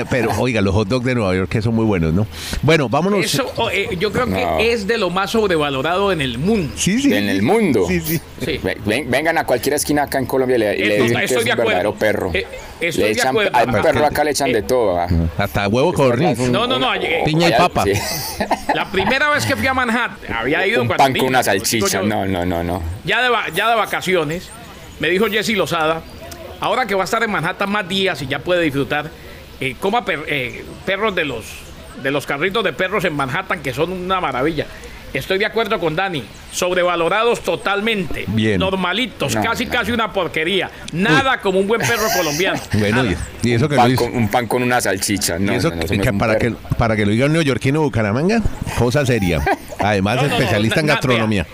pero 0.09 0.31
oiga, 0.37 0.61
los 0.61 0.73
hot 0.73 0.87
dogs 0.87 1.05
de 1.05 1.15
Nueva 1.15 1.35
York 1.35 1.49
que 1.49 1.61
son 1.61 1.75
muy 1.75 1.85
buenos, 1.85 2.13
¿no? 2.13 2.27
Bueno, 2.61 2.89
vámonos. 2.89 3.25
Eso 3.25 3.51
eh, 3.71 3.97
yo 3.99 4.11
creo 4.11 4.27
que 4.27 4.71
es 4.71 4.87
de 4.87 4.97
lo 4.97 5.09
más 5.09 5.31
sobrevalorado 5.31 6.11
en 6.11 6.21
el 6.21 6.37
mundo. 6.37 6.73
Sí, 6.75 7.01
sí. 7.01 7.13
En 7.13 7.29
el 7.29 7.41
mundo. 7.41 7.85
Sí, 7.87 7.99
sí. 7.99 8.21
vengan 9.07 9.37
a 9.37 9.45
cualquier 9.45 9.75
esquina 9.75 10.03
acá 10.03 10.19
en 10.19 10.25
Colombia 10.25 10.55
y 10.55 10.59
le, 10.59 11.01
dicen 11.01 11.17
que 11.17 11.25
es 11.25 11.31
un 11.31 11.43
verdadero 11.43 11.95
perro. 11.95 12.31
Eh, 12.33 12.45
le 12.81 13.11
echan, 13.11 13.35
Al 13.53 13.81
perro 13.81 14.05
acá 14.05 14.23
le 14.23 14.31
echan 14.31 14.51
de 14.51 14.61
todo. 14.61 14.99
Hasta 15.37 15.67
huevo 15.67 15.93
corniz. 15.93 16.37
No, 16.39 16.67
no, 16.67 16.79
no. 16.79 16.89
Piña 17.25 17.49
y 17.49 17.53
papa. 17.53 17.85
La 18.73 18.89
primera 18.91 19.29
vez 19.29 19.45
que 19.45 19.55
fui 19.55 19.67
a 19.67 19.73
Manhattan, 19.73 20.33
había 20.33 20.65
ido 20.65 20.81
un 20.81 20.87
pan 20.87 21.13
con 21.13 21.27
una 21.27 21.43
salchicha. 21.43 22.01
No, 22.01 22.25
no, 22.25 22.45
no, 22.45 22.63
no. 22.63 22.81
Ya 23.05 23.21
de, 23.29 23.51
ya 23.53 23.69
de 23.69 23.75
vacaciones, 23.75 24.49
me 24.99 25.09
dijo 25.09 25.27
Jesse 25.27 25.55
Lozada, 25.55 26.01
ahora 26.59 26.85
que 26.85 26.95
va 26.95 27.01
a 27.01 27.05
estar 27.05 27.23
en 27.23 27.31
Manhattan 27.31 27.69
más 27.71 27.87
días 27.87 28.21
y 28.21 28.27
ya 28.27 28.39
puede 28.39 28.63
disfrutar, 28.63 29.09
eh, 29.59 29.75
coma 29.79 30.03
eh, 30.07 30.65
perros 30.85 31.15
de 31.15 31.25
los, 31.25 31.45
de 32.01 32.11
los 32.11 32.25
carritos 32.25 32.63
de 32.63 32.73
perros 32.73 33.05
en 33.05 33.15
Manhattan, 33.15 33.61
que 33.61 33.73
son 33.73 33.91
una 33.91 34.19
maravilla. 34.19 34.65
Estoy 35.13 35.39
de 35.39 35.45
acuerdo 35.45 35.79
con 35.79 35.95
Dani. 35.95 36.23
Sobrevalorados 36.51 37.41
totalmente. 37.41 38.25
Bien. 38.27 38.59
Normalitos. 38.59 39.35
casi, 39.35 39.65
casi 39.65 39.91
una 39.91 40.13
porquería. 40.13 40.69
Nada 40.93 41.39
como 41.41 41.59
un 41.59 41.67
buen 41.67 41.81
perro 41.81 42.07
colombiano. 42.15 42.59
Bueno, 42.79 43.03
y, 43.43 43.51
eso 43.51 43.67
que 43.67 43.75
lo 43.75 44.05
un 44.05 44.29
pan 44.29 44.47
con 44.47 44.63
una 44.63 44.79
salchicha. 44.79 45.37
No, 45.39 45.53
para, 46.17 46.37
que, 46.37 46.53
para 46.77 46.95
que 46.95 47.05
lo 47.05 47.11
diga 47.11 47.25
un 47.25 47.33
neoyorquino 47.33 47.81
Bucaramanga, 47.81 48.41
cosa 48.77 49.05
seria. 49.05 49.41
Además, 49.79 50.23
especialista 50.23 50.79
en 50.79 50.85
gastronomía. 50.87 51.47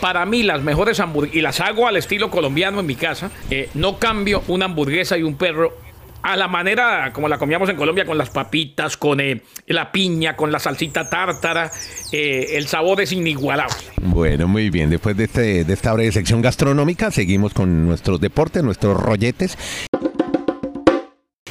Para 0.00 0.24
mí, 0.26 0.42
las 0.42 0.62
mejores 0.62 1.00
hamburguesas, 1.00 1.36
y 1.36 1.40
las 1.40 1.60
hago 1.60 1.86
al 1.86 1.96
estilo 1.96 2.30
colombiano 2.30 2.80
en 2.80 2.86
mi 2.86 2.94
casa, 2.94 3.30
eh, 3.50 3.68
no 3.74 3.98
cambio 3.98 4.42
una 4.48 4.66
hamburguesa 4.66 5.16
y 5.18 5.22
un 5.22 5.36
perro 5.36 5.76
a 6.22 6.36
la 6.36 6.48
manera 6.48 7.12
como 7.12 7.28
la 7.28 7.38
comíamos 7.38 7.68
en 7.70 7.76
Colombia, 7.76 8.04
con 8.04 8.18
las 8.18 8.30
papitas, 8.30 8.96
con 8.96 9.20
eh, 9.20 9.42
la 9.66 9.90
piña, 9.90 10.36
con 10.36 10.52
la 10.52 10.58
salsita 10.58 11.08
tártara. 11.08 11.70
Eh, 12.12 12.48
el 12.52 12.66
sabor 12.66 13.00
es 13.00 13.12
inigualable. 13.12 13.74
Bueno, 14.02 14.48
muy 14.48 14.70
bien. 14.70 14.90
Después 14.90 15.16
de, 15.16 15.24
este, 15.24 15.64
de 15.64 15.72
esta 15.72 15.92
breve 15.92 16.12
sección 16.12 16.42
gastronómica, 16.42 17.10
seguimos 17.10 17.54
con 17.54 17.86
nuestros 17.86 18.20
deportes, 18.20 18.62
nuestros 18.62 19.00
rolletes. 19.00 19.56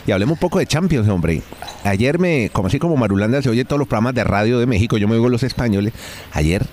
Y 0.06 0.12
hablemos 0.12 0.34
un 0.34 0.40
poco 0.40 0.60
de 0.60 0.66
Champions, 0.66 1.08
hombre. 1.08 1.42
Ayer 1.84 2.18
me, 2.18 2.50
como 2.52 2.68
así 2.68 2.80
como 2.80 2.98
Marulanda 2.98 3.42
se 3.42 3.50
oye 3.50 3.64
todos 3.64 3.80
los 3.80 3.88
programas 3.88 4.16
de 4.16 4.24
radio 4.24 4.60
de 4.60 4.66
México, 4.66 4.98
yo 4.98 5.08
me 5.08 5.16
oigo 5.16 5.30
los 5.30 5.44
españoles. 5.44 5.94
Ayer 6.32 6.66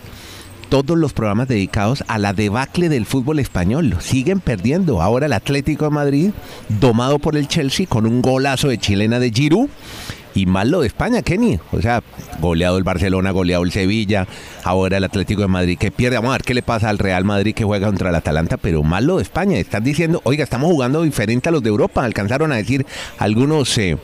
todos 0.68 0.96
los 0.98 1.12
programas 1.12 1.48
dedicados 1.48 2.04
a 2.08 2.18
la 2.18 2.32
debacle 2.32 2.88
del 2.88 3.06
fútbol 3.06 3.38
español. 3.38 3.96
Siguen 4.00 4.40
perdiendo. 4.40 5.02
Ahora 5.02 5.26
el 5.26 5.32
Atlético 5.32 5.86
de 5.86 5.90
Madrid, 5.90 6.30
domado 6.68 7.18
por 7.18 7.36
el 7.36 7.48
Chelsea, 7.48 7.86
con 7.86 8.06
un 8.06 8.22
golazo 8.22 8.68
de 8.68 8.78
chilena 8.78 9.18
de 9.18 9.30
Giroud. 9.30 9.68
Y 10.34 10.44
mal 10.44 10.70
lo 10.70 10.82
de 10.82 10.86
España, 10.88 11.22
Kenny. 11.22 11.58
O 11.72 11.80
sea, 11.80 12.02
goleado 12.40 12.76
el 12.76 12.84
Barcelona, 12.84 13.30
goleado 13.30 13.64
el 13.64 13.72
Sevilla. 13.72 14.26
Ahora 14.64 14.98
el 14.98 15.04
Atlético 15.04 15.40
de 15.40 15.48
Madrid 15.48 15.78
que 15.78 15.90
pierde. 15.90 16.16
Vamos 16.16 16.30
a 16.30 16.34
ver 16.34 16.42
qué 16.42 16.52
le 16.52 16.62
pasa 16.62 16.90
al 16.90 16.98
Real 16.98 17.24
Madrid 17.24 17.54
que 17.54 17.64
juega 17.64 17.86
contra 17.86 18.10
el 18.10 18.14
Atalanta. 18.14 18.58
Pero 18.58 18.82
mal 18.82 19.06
lo 19.06 19.16
de 19.16 19.22
España. 19.22 19.56
Están 19.56 19.82
diciendo, 19.82 20.20
oiga, 20.24 20.44
estamos 20.44 20.70
jugando 20.70 21.02
diferente 21.02 21.48
a 21.48 21.52
los 21.52 21.62
de 21.62 21.70
Europa. 21.70 22.04
Alcanzaron 22.04 22.52
a 22.52 22.56
decir 22.56 22.84
algunos... 23.18 23.78
Eh, 23.78 23.96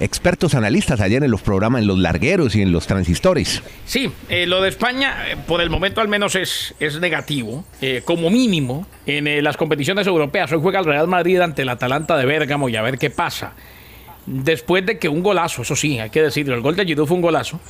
expertos 0.00 0.54
analistas 0.54 1.00
ayer 1.00 1.22
en 1.22 1.30
los 1.30 1.42
programas, 1.42 1.82
en 1.82 1.86
los 1.86 1.98
largueros 1.98 2.54
y 2.54 2.62
en 2.62 2.72
los 2.72 2.86
transistores. 2.86 3.62
Sí, 3.84 4.10
eh, 4.28 4.46
lo 4.46 4.62
de 4.62 4.68
España, 4.68 5.28
eh, 5.28 5.36
por 5.46 5.60
el 5.60 5.70
momento 5.70 6.00
al 6.00 6.08
menos 6.08 6.34
es, 6.34 6.74
es 6.80 7.00
negativo. 7.00 7.64
Eh, 7.80 8.02
como 8.04 8.30
mínimo, 8.30 8.86
en 9.06 9.42
las 9.42 9.56
competiciones 9.56 10.06
europeas, 10.06 10.52
hoy 10.52 10.60
juega 10.62 10.80
el 10.80 10.84
Real 10.84 11.08
Madrid 11.08 11.40
ante 11.40 11.62
el 11.62 11.68
Atalanta 11.68 12.16
de 12.16 12.26
Bérgamo 12.26 12.68
y 12.68 12.76
a 12.76 12.82
ver 12.82 12.98
qué 12.98 13.10
pasa. 13.10 13.52
Después 14.26 14.84
de 14.84 14.98
que 14.98 15.08
un 15.08 15.22
golazo, 15.22 15.62
eso 15.62 15.74
sí, 15.74 15.98
hay 15.98 16.10
que 16.10 16.22
decirlo, 16.22 16.54
el 16.54 16.60
gol 16.60 16.76
de 16.76 16.84
Giroud 16.84 17.06
fue 17.06 17.16
un 17.16 17.22
golazo, 17.22 17.60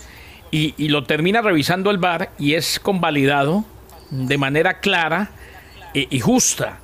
y, 0.51 0.75
y 0.77 0.89
lo 0.89 1.05
termina 1.05 1.41
revisando 1.41 1.91
el 1.91 1.99
VAR 1.99 2.31
y 2.39 2.55
es 2.55 2.81
convalidado 2.81 3.65
de 4.11 4.39
manera 4.39 4.81
clara 4.81 5.31
y 5.95 6.21
justa, 6.21 6.81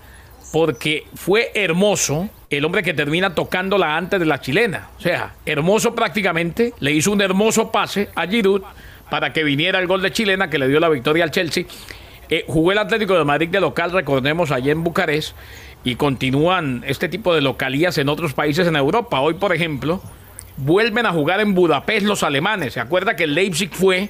porque 0.53 1.05
fue 1.15 1.51
hermoso 1.55 2.29
el 2.59 2.65
hombre 2.65 2.83
que 2.83 2.95
termina 2.95 3.35
tocándola 3.35 3.97
antes 3.97 4.21
de 4.21 4.27
la 4.27 4.41
chilena. 4.41 4.89
O 4.99 5.01
sea, 5.01 5.35
hermoso 5.47 5.95
prácticamente, 5.95 6.73
le 6.81 6.93
hizo 6.93 7.13
un 7.13 7.21
hermoso 7.21 7.71
pase 7.71 8.09
a 8.15 8.27
Giroud 8.27 8.63
para 9.11 9.33
que 9.33 9.45
viniera 9.45 9.79
el 9.79 9.87
gol 9.87 10.03
de 10.03 10.13
chilena 10.13 10.51
que 10.51 10.59
le 10.59 10.69
dio 10.69 10.81
la 10.81 10.89
victoria 10.89 11.25
al 11.25 11.31
Chelsea. 11.31 11.65
Eh, 12.31 12.45
jugó 12.47 12.73
el 12.73 12.79
Atlético 12.79 13.15
de 13.15 13.25
Madrid 13.25 13.49
de 13.49 13.61
local, 13.61 13.93
recordemos, 13.93 14.51
allí 14.51 14.71
en 14.71 14.83
Bucarest, 14.83 15.37
y 15.85 15.97
continúan 15.97 16.83
este 16.87 17.09
tipo 17.09 17.35
de 17.35 17.43
localías 17.43 17.99
en 17.99 18.09
otros 18.09 18.33
países 18.33 18.67
en 18.67 18.77
Europa. 18.77 19.21
Hoy, 19.21 19.35
por 19.35 19.55
ejemplo, 19.55 20.03
vuelven 20.57 21.07
a 21.07 21.13
jugar 21.13 21.41
en 21.41 21.55
Budapest 21.55 22.07
los 22.07 22.23
alemanes. 22.23 22.75
¿Se 22.75 22.81
acuerda 22.81 23.17
que 23.17 23.27
Leipzig 23.27 23.71
fue 23.71 24.09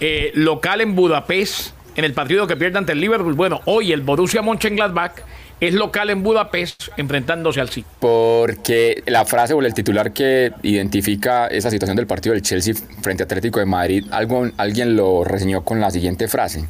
eh, 0.00 0.32
local 0.34 0.80
en 0.80 0.96
Budapest 0.96 1.74
en 1.94 2.04
el 2.04 2.12
partido 2.12 2.46
que 2.46 2.56
pierde 2.56 2.78
ante 2.78 2.92
el 2.92 3.00
Liverpool? 3.00 3.34
Bueno, 3.34 3.60
hoy 3.66 3.92
el 3.92 4.00
Borussia 4.00 4.42
Mönchengladbach 4.42 5.20
es 5.62 5.74
local 5.74 6.10
en 6.10 6.24
Budapest 6.24 6.88
enfrentándose 6.96 7.60
al 7.60 7.68
City. 7.68 7.86
Porque 8.00 9.04
la 9.06 9.24
frase 9.24 9.54
o 9.54 9.60
el 9.60 9.72
titular 9.72 10.12
que 10.12 10.52
identifica 10.62 11.46
esa 11.46 11.70
situación 11.70 11.96
del 11.96 12.08
partido 12.08 12.32
del 12.32 12.42
Chelsea 12.42 12.74
frente 13.00 13.22
a 13.22 13.26
Atlético 13.26 13.60
de 13.60 13.66
Madrid, 13.66 14.04
algo, 14.10 14.50
alguien 14.56 14.96
lo 14.96 15.22
reseñó 15.22 15.62
con 15.62 15.80
la 15.80 15.92
siguiente 15.92 16.26
frase. 16.26 16.66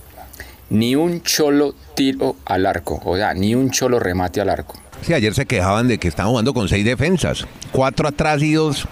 Ni 0.69 0.95
un 0.95 1.23
cholo 1.23 1.75
tiro 1.95 2.37
al 2.45 2.67
arco, 2.67 3.01
o 3.03 3.17
sea, 3.17 3.33
ni 3.33 3.55
un 3.55 3.71
cholo 3.71 3.99
remate 3.99 4.43
al 4.43 4.51
arco. 4.51 4.82
Sí, 5.02 5.14
ayer 5.14 5.35
se 5.35 5.47
quejaban 5.47 5.88
de 5.88 5.99
que 5.99 6.09
estaban 6.09 6.30
jugando 6.30 6.54
con 6.54 6.68
seis 6.68 6.85
defensas, 6.85 7.47
cuatro 7.73 8.09
atrás 8.09 8.40
y 8.42 8.52
dos, 8.52 8.87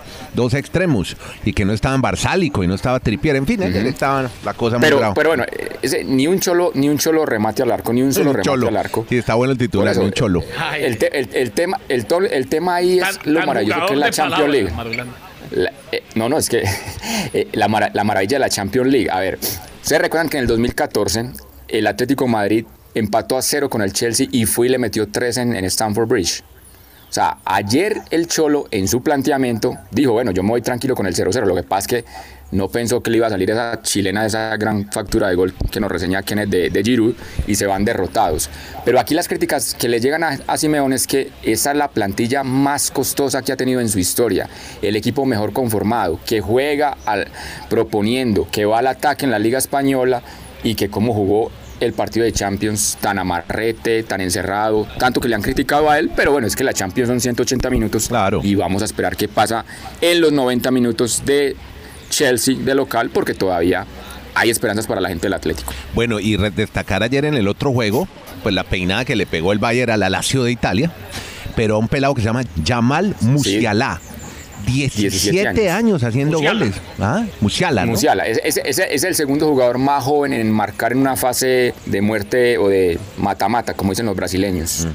extremos, 0.54 1.16
y 1.44 1.52
que 1.52 1.64
no 1.64 1.72
estaban 1.72 2.02
Barsálico 2.02 2.64
y 2.64 2.66
no 2.66 2.74
estaba 2.74 2.98
Tripier, 3.00 3.36
en 3.36 3.46
fin, 3.46 3.62
estaban 3.62 4.28
la 4.44 4.54
cosa 4.54 4.78
pero, 4.80 5.00
muy 5.00 5.14
Pero 5.14 5.30
bueno, 5.30 5.44
ni 6.06 6.26
un 6.26 6.40
cholo, 6.40 6.72
ni 6.74 6.88
un 6.88 6.98
cholo 6.98 7.24
remate 7.24 7.62
al 7.62 7.70
arco, 7.70 7.92
ni 7.92 8.02
un 8.02 8.12
solo 8.12 8.32
remate 8.32 8.68
al 8.68 8.76
arco. 8.76 9.06
Sí, 9.08 9.18
está 9.18 9.34
bueno 9.34 9.52
el 9.52 9.58
titular, 9.58 9.96
un 9.98 10.12
cholo. 10.12 10.42
El, 10.78 10.98
tema, 11.52 11.78
el, 11.88 12.06
el 12.30 12.46
tema 12.48 12.74
ahí 12.74 12.98
es 12.98 13.26
lo 13.26 13.46
maravilloso 13.46 13.86
que 13.86 13.92
es 13.94 13.98
la 13.98 14.10
Champions 14.10 14.50
League. 14.50 14.72
Eh, 15.92 16.04
no, 16.14 16.28
no, 16.28 16.38
es 16.38 16.48
que 16.48 16.62
eh, 17.32 17.48
la, 17.52 17.90
la 17.92 18.04
maravilla 18.04 18.36
de 18.36 18.40
la 18.40 18.48
Champions 18.48 18.88
League. 18.88 19.10
A 19.10 19.20
ver, 19.20 19.38
¿se 19.82 19.98
recuerdan 19.98 20.28
que 20.28 20.36
en 20.36 20.42
el 20.42 20.48
2014 20.48 21.30
el 21.68 21.86
Atlético 21.86 22.28
Madrid 22.28 22.66
empató 22.94 23.36
a 23.36 23.42
cero 23.42 23.70
con 23.70 23.82
el 23.82 23.92
Chelsea 23.92 24.26
y 24.30 24.46
fue 24.46 24.66
y 24.66 24.70
le 24.70 24.78
metió 24.78 25.08
tres 25.08 25.36
en, 25.36 25.54
en 25.54 25.64
Stamford 25.64 26.08
Bridge. 26.08 26.42
O 27.10 27.12
sea, 27.12 27.38
ayer 27.44 28.02
el 28.10 28.28
Cholo 28.28 28.68
en 28.70 28.86
su 28.86 29.02
planteamiento 29.02 29.76
dijo, 29.90 30.12
bueno, 30.12 30.30
yo 30.30 30.44
me 30.44 30.50
voy 30.50 30.62
tranquilo 30.62 30.94
con 30.94 31.06
el 31.06 31.14
0-0. 31.14 31.44
Lo 31.44 31.56
que 31.56 31.64
pasa 31.64 31.80
es 31.80 31.86
que 31.88 32.10
no 32.52 32.68
pensó 32.68 33.00
que 33.02 33.10
le 33.10 33.16
iba 33.16 33.26
a 33.26 33.30
salir 33.30 33.50
esa 33.50 33.82
chilena, 33.82 34.26
esa 34.26 34.56
gran 34.56 34.88
factura 34.92 35.28
de 35.28 35.34
gol 35.34 35.52
que 35.72 35.80
nos 35.80 35.90
reseña 35.90 36.22
Kenneth 36.22 36.48
de, 36.48 36.70
de 36.70 36.82
Giroud 36.84 37.14
y 37.48 37.56
se 37.56 37.66
van 37.66 37.84
derrotados. 37.84 38.48
Pero 38.84 39.00
aquí 39.00 39.14
las 39.14 39.26
críticas 39.26 39.74
que 39.74 39.88
le 39.88 39.98
llegan 40.00 40.22
a, 40.22 40.56
Simeone 40.56 40.94
es 40.94 41.08
que 41.08 41.32
esa 41.42 41.72
es 41.72 41.76
la 41.76 41.88
plantilla 41.88 42.44
más 42.44 42.92
costosa 42.92 43.42
que 43.42 43.50
ha 43.50 43.56
tenido 43.56 43.80
en 43.80 43.88
su 43.88 43.98
historia. 43.98 44.48
El 44.80 44.94
equipo 44.94 45.26
mejor 45.26 45.52
conformado, 45.52 46.20
que 46.24 46.40
juega 46.40 46.96
proponiendo, 47.68 48.48
que 48.52 48.66
va 48.66 48.78
al 48.78 48.86
ataque 48.86 49.24
en 49.24 49.32
la 49.32 49.40
Liga 49.40 49.58
Española 49.58 50.22
y 50.62 50.76
que 50.76 50.90
como 50.90 51.12
jugó 51.12 51.50
el 51.80 51.92
partido 51.94 52.24
de 52.24 52.32
Champions 52.32 52.98
tan 53.00 53.18
amarrete, 53.18 54.02
tan 54.02 54.20
encerrado, 54.20 54.86
tanto 54.98 55.20
que 55.20 55.28
le 55.28 55.34
han 55.34 55.42
criticado 55.42 55.90
a 55.90 55.98
él, 55.98 56.10
pero 56.14 56.32
bueno, 56.32 56.46
es 56.46 56.54
que 56.54 56.64
la 56.64 56.74
Champions 56.74 57.08
son 57.08 57.20
180 57.20 57.70
minutos 57.70 58.08
claro. 58.08 58.40
y 58.42 58.54
vamos 58.54 58.82
a 58.82 58.84
esperar 58.84 59.16
qué 59.16 59.28
pasa 59.28 59.64
en 60.00 60.20
los 60.20 60.32
90 60.32 60.70
minutos 60.70 61.22
de 61.24 61.56
Chelsea 62.10 62.56
de 62.56 62.74
local 62.74 63.10
porque 63.10 63.34
todavía 63.34 63.86
hay 64.34 64.50
esperanzas 64.50 64.86
para 64.86 65.00
la 65.00 65.08
gente 65.08 65.22
del 65.22 65.34
Atlético. 65.34 65.72
Bueno, 65.94 66.20
y 66.20 66.36
destacar 66.36 67.02
ayer 67.02 67.24
en 67.24 67.34
el 67.34 67.48
otro 67.48 67.72
juego, 67.72 68.06
pues 68.42 68.54
la 68.54 68.64
peinada 68.64 69.04
que 69.04 69.16
le 69.16 69.26
pegó 69.26 69.52
el 69.52 69.58
Bayern 69.58 69.92
a 69.92 69.96
la 69.96 70.10
Lazio 70.10 70.44
de 70.44 70.52
Italia, 70.52 70.92
pero 71.56 71.76
a 71.76 71.78
un 71.78 71.88
pelado 71.88 72.14
que 72.14 72.20
se 72.20 72.26
llama 72.26 72.44
Jamal 72.64 73.14
Musiala. 73.20 74.00
17, 74.66 75.70
años. 75.70 76.02
haciendo 76.02 76.40
goles. 76.40 76.74
Ah, 76.98 77.24
Musiala, 77.40 77.84
¿no? 77.84 77.92
Musiala. 77.92 78.26
Es, 78.26 78.56
es, 78.56 79.04
el 79.04 79.14
segundo 79.14 79.48
jugador 79.48 79.78
más 79.78 80.04
joven 80.04 80.32
en 80.32 80.50
marcar 80.50 80.92
en 80.92 80.98
una 80.98 81.16
fase 81.16 81.74
de 81.86 82.00
muerte 82.00 82.58
o 82.58 82.68
de 82.68 82.98
mata-mata, 83.16 83.74
como 83.74 83.92
dicen 83.92 84.06
los 84.06 84.16
brasileños. 84.16 84.86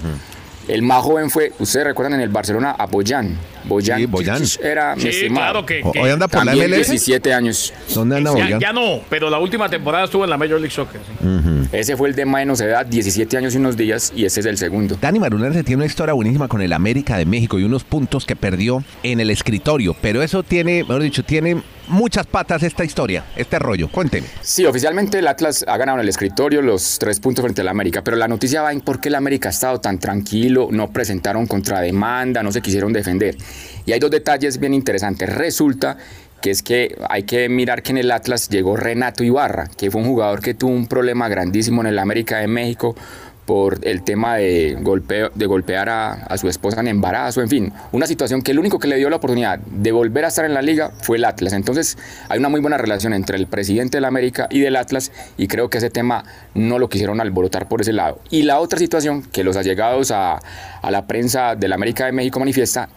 El 0.67 0.81
más 0.81 1.03
joven 1.03 1.29
fue, 1.29 1.51
ustedes 1.59 1.85
recuerdan 1.85 2.15
en 2.15 2.21
el 2.21 2.29
Barcelona, 2.29 2.71
a 2.71 2.85
Boyan. 2.87 3.37
Boyan, 3.65 3.99
Sí, 3.99 4.05
Boyan. 4.05 4.41
era 4.63 4.95
mi 4.95 5.01
Sí, 5.01 5.07
estimado. 5.09 5.45
claro 5.51 5.65
que, 5.65 5.81
O- 5.83 5.91
que- 5.91 5.99
Hoy 5.99 6.09
anda 6.09 6.27
por 6.27 6.45
la 6.45 6.53
MLS. 6.55 6.87
17 6.87 7.33
años. 7.33 7.73
¿Dónde 7.93 8.17
anda 8.17 8.31
ya, 8.35 8.43
Boyan? 8.43 8.59
ya 8.59 8.73
no, 8.73 8.99
pero 9.09 9.29
la 9.29 9.39
última 9.39 9.69
temporada 9.69 10.05
estuvo 10.05 10.23
en 10.23 10.29
la 10.29 10.37
Major 10.37 10.59
League 10.59 10.73
Soccer. 10.73 11.01
sí. 11.01 11.69
Ese 11.71 11.97
fue 11.97 12.09
el 12.09 12.15
de 12.15 12.25
menos 12.25 12.61
edad, 12.61 12.85
17 12.85 13.37
años 13.37 13.53
y 13.55 13.57
unos 13.57 13.75
días, 13.75 14.13
y 14.15 14.25
ese 14.25 14.39
es 14.39 14.45
el 14.45 14.57
segundo. 14.57 14.97
Dani 15.01 15.19
Marunar 15.19 15.51
tiene 15.63 15.75
una 15.77 15.85
historia 15.85 16.13
buenísima 16.13 16.47
con 16.47 16.61
el 16.61 16.73
América 16.73 17.17
de 17.17 17.25
México 17.25 17.59
y 17.59 17.63
unos 17.63 17.83
puntos 17.83 18.25
que 18.25 18.35
perdió 18.35 18.83
en 19.03 19.19
el 19.19 19.29
escritorio. 19.31 19.95
Pero 20.01 20.21
eso 20.21 20.43
tiene, 20.43 20.83
mejor 20.83 21.01
dicho, 21.01 21.23
tiene 21.23 21.61
muchas 21.87 22.25
patas 22.25 22.63
esta 22.63 22.83
historia, 22.83 23.25
este 23.35 23.59
rollo. 23.59 23.89
Cuénteme. 23.89 24.27
Sí, 24.41 24.65
oficialmente 24.65 25.19
el 25.19 25.27
Atlas 25.27 25.65
ha 25.67 25.77
ganado 25.77 25.97
en 25.97 26.03
el 26.03 26.09
escritorio 26.09 26.61
los 26.61 26.99
tres 26.99 27.19
puntos 27.19 27.43
frente 27.43 27.61
al 27.61 27.67
América, 27.67 28.03
pero 28.03 28.17
la 28.17 28.27
noticia 28.27 28.61
va 28.61 28.71
en 28.71 28.81
por 28.81 28.99
qué 28.99 29.09
el 29.09 29.15
América 29.15 29.49
ha 29.49 29.51
estado 29.51 29.79
tan 29.79 29.99
tranquilo, 29.99 30.69
no 30.71 30.91
presentaron 30.91 31.47
contrademanda, 31.47 32.43
no 32.43 32.51
se 32.51 32.61
quisieron 32.61 32.93
defender. 32.93 33.37
Y 33.85 33.91
hay 33.91 33.99
dos 33.99 34.11
detalles 34.11 34.59
bien 34.59 34.73
interesantes. 34.73 35.29
Resulta 35.29 35.97
que 36.41 36.51
es 36.51 36.61
que 36.61 36.95
hay 37.09 37.23
que 37.23 37.49
mirar 37.49 37.81
que 37.81 37.91
en 37.91 37.97
el 37.97 38.11
Atlas 38.11 38.49
llegó 38.49 38.75
Renato 38.75 39.23
Ibarra, 39.23 39.67
que 39.77 39.89
fue 39.89 40.01
un 40.01 40.07
jugador 40.07 40.41
que 40.41 40.53
tuvo 40.53 40.71
un 40.71 40.87
problema 40.87 41.27
grandísimo 41.27 41.81
en 41.81 41.87
el 41.87 41.99
América 41.99 42.37
de 42.37 42.47
México 42.47 42.95
por 43.45 43.79
el 43.83 44.03
tema 44.03 44.37
de, 44.37 44.77
golpeo, 44.81 45.31
de 45.33 45.45
golpear 45.45 45.89
a, 45.89 46.13
a 46.13 46.37
su 46.37 46.49
esposa 46.49 46.79
en 46.79 46.87
embarazo, 46.87 47.41
en 47.41 47.49
fin, 47.49 47.73
una 47.91 48.07
situación 48.07 48.41
que 48.41 48.51
el 48.51 48.59
único 48.59 48.79
que 48.79 48.87
le 48.87 48.97
dio 48.97 49.09
la 49.09 49.17
oportunidad 49.17 49.59
de 49.59 49.91
volver 49.91 50.25
a 50.25 50.29
estar 50.29 50.45
en 50.45 50.53
la 50.53 50.61
liga 50.61 50.91
fue 51.01 51.17
el 51.17 51.25
Atlas. 51.25 51.53
Entonces 51.53 51.97
hay 52.29 52.39
una 52.39 52.49
muy 52.49 52.61
buena 52.61 52.77
relación 52.77 53.13
entre 53.13 53.37
el 53.37 53.47
presidente 53.47 53.97
del 53.97 54.05
América 54.05 54.47
y 54.49 54.59
del 54.59 54.75
Atlas 54.75 55.11
y 55.37 55.47
creo 55.47 55.69
que 55.69 55.77
ese 55.77 55.89
tema 55.89 56.23
no 56.53 56.79
lo 56.79 56.89
quisieron 56.89 57.21
alborotar 57.21 57.67
por 57.67 57.81
ese 57.81 57.93
lado. 57.93 58.19
Y 58.29 58.43
la 58.43 58.59
otra 58.59 58.79
situación 58.79 59.23
que 59.23 59.43
los 59.43 59.57
allegados 59.57 60.11
a, 60.11 60.39
a 60.81 60.91
la 60.91 61.07
prensa 61.07 61.55
del 61.55 61.73
América 61.73 62.05
de 62.05 62.11
México 62.11 62.39
manifiesta 62.39 62.89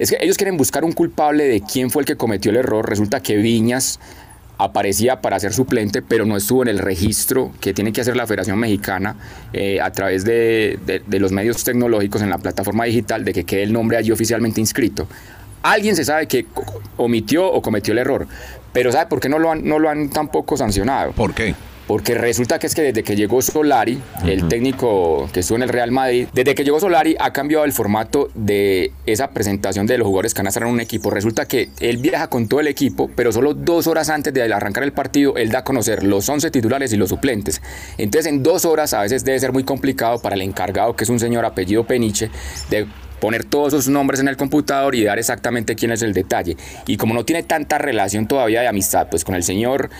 es 0.00 0.10
que 0.10 0.16
ellos 0.20 0.38
quieren 0.38 0.56
buscar 0.56 0.82
un 0.82 0.92
culpable 0.92 1.44
de 1.44 1.60
quién 1.60 1.90
fue 1.90 2.02
el 2.02 2.06
que 2.06 2.16
cometió 2.16 2.50
el 2.50 2.56
error. 2.56 2.88
Resulta 2.88 3.20
que 3.20 3.36
Viñas 3.36 4.00
aparecía 4.64 5.20
para 5.20 5.40
ser 5.40 5.52
suplente, 5.52 6.02
pero 6.02 6.24
no 6.26 6.36
estuvo 6.36 6.62
en 6.62 6.68
el 6.68 6.78
registro 6.78 7.52
que 7.60 7.72
tiene 7.72 7.92
que 7.92 8.00
hacer 8.02 8.16
la 8.16 8.26
Federación 8.26 8.58
Mexicana 8.58 9.16
eh, 9.52 9.80
a 9.80 9.90
través 9.90 10.24
de, 10.24 10.78
de- 10.84 11.02
de 11.06 11.18
los 11.20 11.32
medios 11.32 11.64
tecnológicos 11.64 12.20
en 12.22 12.30
la 12.30 12.38
plataforma 12.38 12.84
digital 12.84 13.24
de 13.24 13.32
que 13.32 13.44
quede 13.44 13.62
el 13.62 13.72
nombre 13.72 13.96
allí 13.96 14.10
oficialmente 14.12 14.60
inscrito. 14.60 15.06
Alguien 15.62 15.96
se 15.96 16.04
sabe 16.04 16.26
que 16.26 16.46
omitió 16.96 17.50
o 17.50 17.60
cometió 17.62 17.92
el 17.92 17.98
error, 17.98 18.26
pero 18.72 18.92
¿sabe 18.92 19.06
por 19.06 19.20
qué 19.20 19.28
no 19.28 19.38
lo 19.38 19.50
han, 19.50 19.66
no 19.66 19.78
lo 19.78 19.88
han 19.90 20.08
tampoco 20.10 20.56
sancionado? 20.56 21.12
¿Por 21.12 21.34
qué? 21.34 21.54
Porque 21.90 22.14
resulta 22.14 22.60
que 22.60 22.68
es 22.68 22.76
que 22.76 22.82
desde 22.82 23.02
que 23.02 23.16
llegó 23.16 23.42
Solari, 23.42 24.00
el 24.24 24.46
técnico 24.46 25.28
que 25.32 25.40
estuvo 25.40 25.56
en 25.56 25.64
el 25.64 25.70
Real 25.70 25.90
Madrid, 25.90 26.28
desde 26.32 26.54
que 26.54 26.62
llegó 26.62 26.78
Solari 26.78 27.16
ha 27.18 27.32
cambiado 27.32 27.64
el 27.64 27.72
formato 27.72 28.30
de 28.36 28.92
esa 29.06 29.30
presentación 29.30 29.88
de 29.88 29.98
los 29.98 30.06
jugadores 30.06 30.32
que 30.32 30.38
van 30.38 30.46
a 30.46 30.50
estar 30.50 30.62
en 30.62 30.68
un 30.68 30.78
equipo. 30.78 31.10
Resulta 31.10 31.46
que 31.46 31.70
él 31.80 31.96
viaja 31.96 32.28
con 32.28 32.46
todo 32.46 32.60
el 32.60 32.68
equipo, 32.68 33.10
pero 33.16 33.32
solo 33.32 33.54
dos 33.54 33.88
horas 33.88 34.08
antes 34.08 34.32
de 34.32 34.40
arrancar 34.40 34.84
el 34.84 34.92
partido, 34.92 35.34
él 35.36 35.50
da 35.50 35.58
a 35.58 35.64
conocer 35.64 36.04
los 36.04 36.28
11 36.28 36.52
titulares 36.52 36.92
y 36.92 36.96
los 36.96 37.08
suplentes. 37.08 37.60
Entonces 37.98 38.30
en 38.30 38.44
dos 38.44 38.66
horas 38.66 38.94
a 38.94 39.02
veces 39.02 39.24
debe 39.24 39.40
ser 39.40 39.52
muy 39.52 39.64
complicado 39.64 40.22
para 40.22 40.36
el 40.36 40.42
encargado, 40.42 40.94
que 40.94 41.02
es 41.02 41.10
un 41.10 41.18
señor 41.18 41.44
apellido 41.44 41.88
Peniche, 41.88 42.30
de 42.70 42.86
poner 43.20 43.44
todos 43.44 43.72
sus 43.72 43.88
nombres 43.88 44.20
en 44.20 44.28
el 44.28 44.36
computador 44.36 44.94
y 44.94 45.04
dar 45.04 45.18
exactamente 45.18 45.74
quién 45.76 45.92
es 45.92 46.02
el 46.02 46.12
detalle. 46.12 46.56
Y 46.86 46.96
como 46.96 47.14
no 47.14 47.24
tiene 47.24 47.42
tanta 47.42 47.78
relación 47.78 48.26
todavía 48.26 48.60
de 48.62 48.68
amistad, 48.68 49.08
pues 49.10 49.24
con 49.24 49.34
el 49.34 49.42
señor 49.42 49.90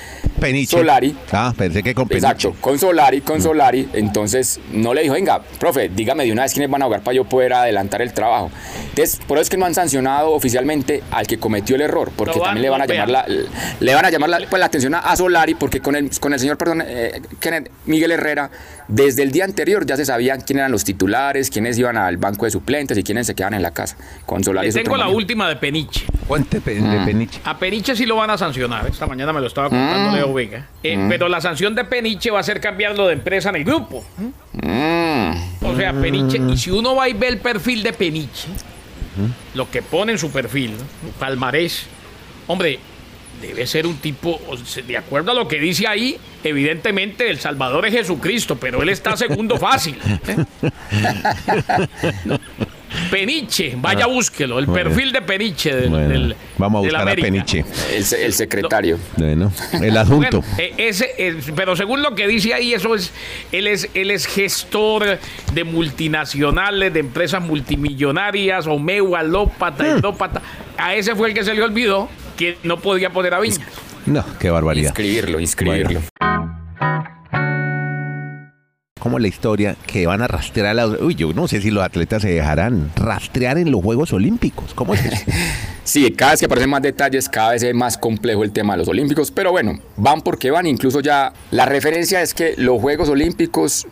Peniche. 0.41 0.77
Solari, 0.77 1.17
Ah, 1.33 1.53
pensé 1.57 1.83
que 1.83 1.95
con 1.95 2.09
Peniche. 2.09 2.27
Exacto, 2.27 2.57
con 2.61 2.79
Solari, 2.79 3.21
con 3.21 3.41
Solari, 3.43 3.89
entonces 3.93 4.59
no 4.73 4.95
le 4.95 5.03
dijo, 5.03 5.15
venga, 5.15 5.43
profe, 5.59 5.89
dígame 5.89 6.25
de 6.25 6.33
una 6.33 6.43
vez 6.43 6.53
quiénes 6.53 6.71
van 6.71 6.83
a 6.83 6.87
jugar 6.87 7.03
para 7.03 7.15
yo 7.15 7.25
poder 7.25 7.53
adelantar 7.53 8.03
el 8.03 8.13
trabajo. 8.13 8.51
Entonces, 8.89 9.21
por 9.27 9.39
eso 9.39 9.43
es 9.43 9.51
que 9.51 9.57
no 9.57 9.67
han 9.67 9.75
sancionado 9.75 10.31
oficialmente 10.33 11.03
al 11.11 11.27
que 11.27 11.39
cometió 11.39 11.77
el 11.77 11.83
error, 11.83 12.11
porque 12.17 12.35
Lo 12.37 12.41
van- 12.41 12.49
también 12.55 12.63
le 12.63 12.71
van 12.71 12.83
a 12.83 12.87
llamar 12.87 13.09
la, 13.11 13.27
le 13.81 13.95
van 13.95 14.05
a 14.05 14.11
llamar 14.11 14.31
la, 14.31 14.39
pues, 14.49 14.59
la 14.61 14.67
atención 14.67 14.95
a, 14.95 14.99
a 15.01 15.17
Solari, 15.17 15.55
porque 15.55 15.81
con 15.81 15.95
el, 15.95 16.11
con 16.19 16.33
el 16.33 16.41
señor, 16.41 16.57
perdón, 16.57 16.83
eh, 16.87 17.21
Kenneth 17.41 17.71
Miguel 17.87 18.11
Herrera, 18.13 18.51
desde 18.89 19.23
el 19.23 19.31
día 19.33 19.45
anterior 19.45 19.85
ya 19.87 19.97
se 19.97 20.05
sabían 20.05 20.41
quién 20.41 20.59
eran 20.59 20.73
los 20.73 20.85
titulares, 20.85 21.51
quiénes 21.51 21.79
iban 21.79 21.97
al 21.97 22.17
banco 22.17 22.45
de 22.47 22.51
suplentes 22.51 22.97
y 22.99 23.03
quiénes 23.11 23.27
se 23.27 23.35
quedaban 23.35 23.55
en 23.55 23.63
la 23.63 23.73
casa. 23.73 23.97
Con 24.25 24.45
Solari 24.45 24.69
Le 24.71 24.73
tengo 24.85 24.97
la 24.97 25.09
última 25.09 25.49
de 25.49 25.57
Peniche. 25.57 26.05
Cuente 26.29 26.61
pe- 26.61 26.81
Mm. 26.81 26.91
de 26.93 27.05
Peniche. 27.05 27.41
A 27.45 27.59
Peniche 27.59 27.97
sí 27.97 28.07
lo 28.07 28.15
van 28.15 28.31
a 28.31 28.39
sancionar. 28.39 28.87
Esta 28.87 29.05
mañana 29.09 29.33
me 29.33 29.41
lo 29.41 29.49
estaba 29.49 29.69
contando 29.69 30.17
Leo 30.17 30.33
Vega. 30.33 30.69
Eh, 30.85 30.97
Pero 31.09 31.29
la 31.29 31.41
sanción 31.41 31.75
de 31.75 31.85
Peniche 31.85 32.31
va 32.31 32.39
a 32.39 32.43
ser 32.45 32.61
cambiarlo 32.61 33.09
de 33.09 33.15
empresa 33.15 33.49
en 33.51 33.57
el 33.57 33.65
grupo. 33.65 34.05
Mm. 34.63 35.65
O 35.65 35.77
sea, 35.77 35.93
Peniche. 35.93 36.41
Y 36.53 36.57
si 36.57 36.71
uno 36.71 36.95
va 36.95 37.09
y 37.09 37.15
ve 37.15 37.27
el 37.27 37.39
perfil 37.39 37.83
de 37.83 37.93
Peniche, 37.93 38.47
lo 39.55 39.69
que 39.69 39.83
pone 39.83 40.13
en 40.13 40.19
su 40.19 40.31
perfil, 40.31 40.71
¿no? 40.73 41.11
palmarés, 41.19 41.87
hombre, 42.47 42.79
debe 43.43 43.67
ser 43.67 43.87
un 43.89 43.97
tipo, 43.97 44.41
de 44.87 44.97
acuerdo 44.97 45.33
a 45.33 45.35
lo 45.35 45.49
que 45.49 45.59
dice 45.59 45.89
ahí, 45.89 46.17
evidentemente 46.45 47.29
El 47.29 47.41
Salvador 47.41 47.87
es 47.87 47.93
Jesucristo, 47.95 48.57
pero 48.57 48.83
él 48.83 48.89
está 48.91 49.17
segundo 49.17 49.57
fácil. 49.57 49.99
¿eh? 50.29 50.37
No. 52.25 52.39
Peniche, 53.11 53.75
vaya 53.77 54.07
búsquelo, 54.07 54.59
el 54.59 54.67
Bueno. 54.67 54.85
perfil 54.91 55.13
de 55.13 55.23
Peniche 55.23 55.75
del, 55.75 55.91
Bueno, 55.91 56.09
del- 56.09 56.37
vamos 56.59 56.79
a 56.81 56.83
buscar 56.89 57.09
a. 57.09 57.15
Peniche. 57.15 57.65
El, 57.95 58.05
se- 58.05 58.25
el 58.27 58.33
secretario. 58.33 58.99
Bueno, 59.17 59.53
el 59.81 59.97
adjunto. 59.97 60.41
Bueno, 60.43 60.55
eh, 60.59 60.75
ese, 60.77 61.11
eh, 61.19 61.37
pero 61.55 61.77
según 61.77 62.03
lo 62.03 62.15
que 62.15 62.27
dice 62.27 62.55
ahí, 62.55 62.75
eso 62.75 62.95
es, 62.95 63.13
él 63.53 63.67
es, 63.67 63.89
él 63.95 64.11
es 64.11 64.27
gestor 64.27 65.19
de 65.53 65.65
multinacionales, 65.65 66.93
de 66.93 67.01
empresas 67.01 67.43
multimillonarias, 67.43 68.67
Omeu, 68.67 69.17
Alópata, 69.17 69.85
Hmm. 69.85 69.97
Endópata. 69.97 70.43
A 70.77 70.95
ese 70.95 71.15
fue 71.15 71.29
el 71.29 71.35
que 71.35 71.45
se 71.45 71.55
le 71.55 71.63
olvidó 71.63 72.09
que 72.37 72.59
no 72.63 72.79
podía 72.81 73.11
poner 73.11 73.35
a 73.35 73.41
Viñas. 73.41 73.61
No, 74.07 74.25
qué 74.39 74.51
barbaridad. 74.51 74.89
Inscribirlo, 74.91 75.39
inscribirlo. 75.41 76.01
Como 79.01 79.19
la 79.19 79.27
historia 79.27 79.77
que 79.87 80.07
van 80.07 80.23
a 80.23 80.29
rastrear 80.29 80.69
a 80.69 80.75
la... 80.75 80.87
Uy, 80.87 81.17
yo 81.17 81.33
no 81.33 81.49
sé 81.49 81.61
si 81.61 81.71
los 81.71 81.83
atletas 81.83 82.23
se 82.23 82.29
dejarán 82.29 82.93
rastrear 82.95 83.59
en 83.59 83.73
los 83.73 83.83
Juegos 83.83 84.13
Olímpicos. 84.13 84.73
¿Cómo 84.75 84.95
es 84.95 85.05
eso? 85.05 85.25
Sí, 85.83 86.13
cada 86.13 86.33
vez 86.33 86.41
que 86.41 86.47
aparecen 86.47 86.71
más 86.71 86.83
detalles, 86.83 87.29
cada 87.29 87.51
vez 87.51 87.65
es 87.65 87.75
más 87.75 87.99
complejo 87.99 88.45
el 88.45 88.53
tema 88.53 88.75
de 88.75 88.79
los 88.79 88.89
Olímpicos, 88.89 89.33
pero 89.33 89.51
bueno, 89.51 89.81
van 89.97 90.21
porque 90.21 90.53
van, 90.53 90.67
incluso 90.67 91.01
ya 91.01 91.33
la 91.51 91.67
referencia 91.67 92.23
es 92.23 92.33
que 92.33 92.55
los 92.59 92.81
Juegos 92.81 93.09
Olímpicos 93.09 93.89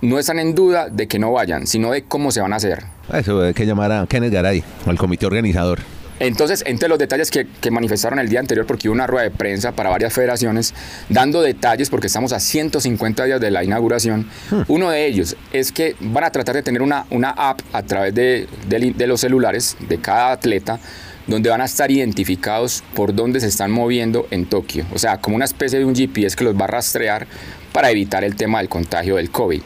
no 0.00 0.20
están 0.20 0.38
en 0.38 0.54
duda 0.54 0.88
de 0.88 1.08
que 1.08 1.18
no 1.18 1.32
vayan, 1.32 1.66
sino 1.66 1.90
de 1.90 2.04
cómo 2.04 2.30
se 2.30 2.40
van 2.40 2.52
a 2.52 2.56
hacer. 2.56 2.84
Eso 3.12 3.42
hay 3.42 3.54
que 3.54 3.66
llamar 3.66 3.90
a 3.90 4.06
Kenneth 4.06 4.32
Garay, 4.32 4.62
al 4.86 4.96
comité 4.96 5.26
organizador. 5.26 5.80
Entonces, 6.20 6.62
entre 6.66 6.88
los 6.88 6.98
detalles 6.98 7.30
que, 7.30 7.46
que 7.60 7.70
manifestaron 7.70 8.18
el 8.18 8.28
día 8.28 8.40
anterior, 8.40 8.66
porque 8.66 8.88
hubo 8.88 8.94
una 8.94 9.06
rueda 9.06 9.24
de 9.24 9.30
prensa 9.30 9.72
para 9.72 9.90
varias 9.90 10.12
federaciones, 10.12 10.74
dando 11.08 11.40
detalles, 11.42 11.90
porque 11.90 12.06
estamos 12.08 12.32
a 12.32 12.38
150 12.40 13.24
días 13.24 13.40
de 13.40 13.50
la 13.50 13.64
inauguración, 13.64 14.28
uno 14.68 14.90
de 14.90 15.06
ellos 15.06 15.34
es 15.52 15.72
que 15.72 15.96
van 16.00 16.24
a 16.24 16.30
tratar 16.30 16.54
de 16.54 16.62
tener 16.62 16.82
una, 16.82 17.06
una 17.10 17.30
app 17.30 17.60
a 17.72 17.82
través 17.82 18.14
de, 18.14 18.46
de- 18.68 18.92
de 18.94 19.06
los 19.06 19.20
celulares 19.20 19.76
de 19.88 19.98
cada 19.98 20.32
atleta, 20.32 20.78
donde 21.26 21.48
van 21.48 21.60
a 21.60 21.64
estar 21.64 21.90
identificados 21.90 22.82
por 22.94 23.14
dónde 23.14 23.40
se 23.40 23.46
están 23.46 23.70
moviendo 23.70 24.26
en 24.30 24.46
Tokio. 24.46 24.84
O 24.92 24.98
sea, 24.98 25.18
como 25.20 25.36
una 25.36 25.44
especie 25.46 25.78
de 25.78 25.84
un 25.84 25.94
GPS 25.94 26.36
que 26.36 26.44
los 26.44 26.54
va 26.54 26.64
a 26.64 26.68
rastrear 26.68 27.26
para 27.72 27.90
evitar 27.90 28.24
el 28.24 28.36
tema 28.36 28.58
del 28.58 28.68
contagio 28.68 29.16
del 29.16 29.30
COVID. 29.30 29.62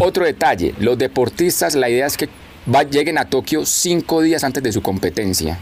Otro 0.00 0.24
detalle, 0.24 0.74
los 0.78 0.98
deportistas, 0.98 1.74
la 1.74 1.88
idea 1.88 2.06
es 2.06 2.16
que 2.16 2.28
va- 2.74 2.82
lleguen 2.82 3.18
a 3.18 3.24
Tokio 3.24 3.64
cinco 3.64 4.20
días 4.20 4.44
antes 4.44 4.62
de 4.62 4.72
su 4.72 4.82
competencia 4.82 5.58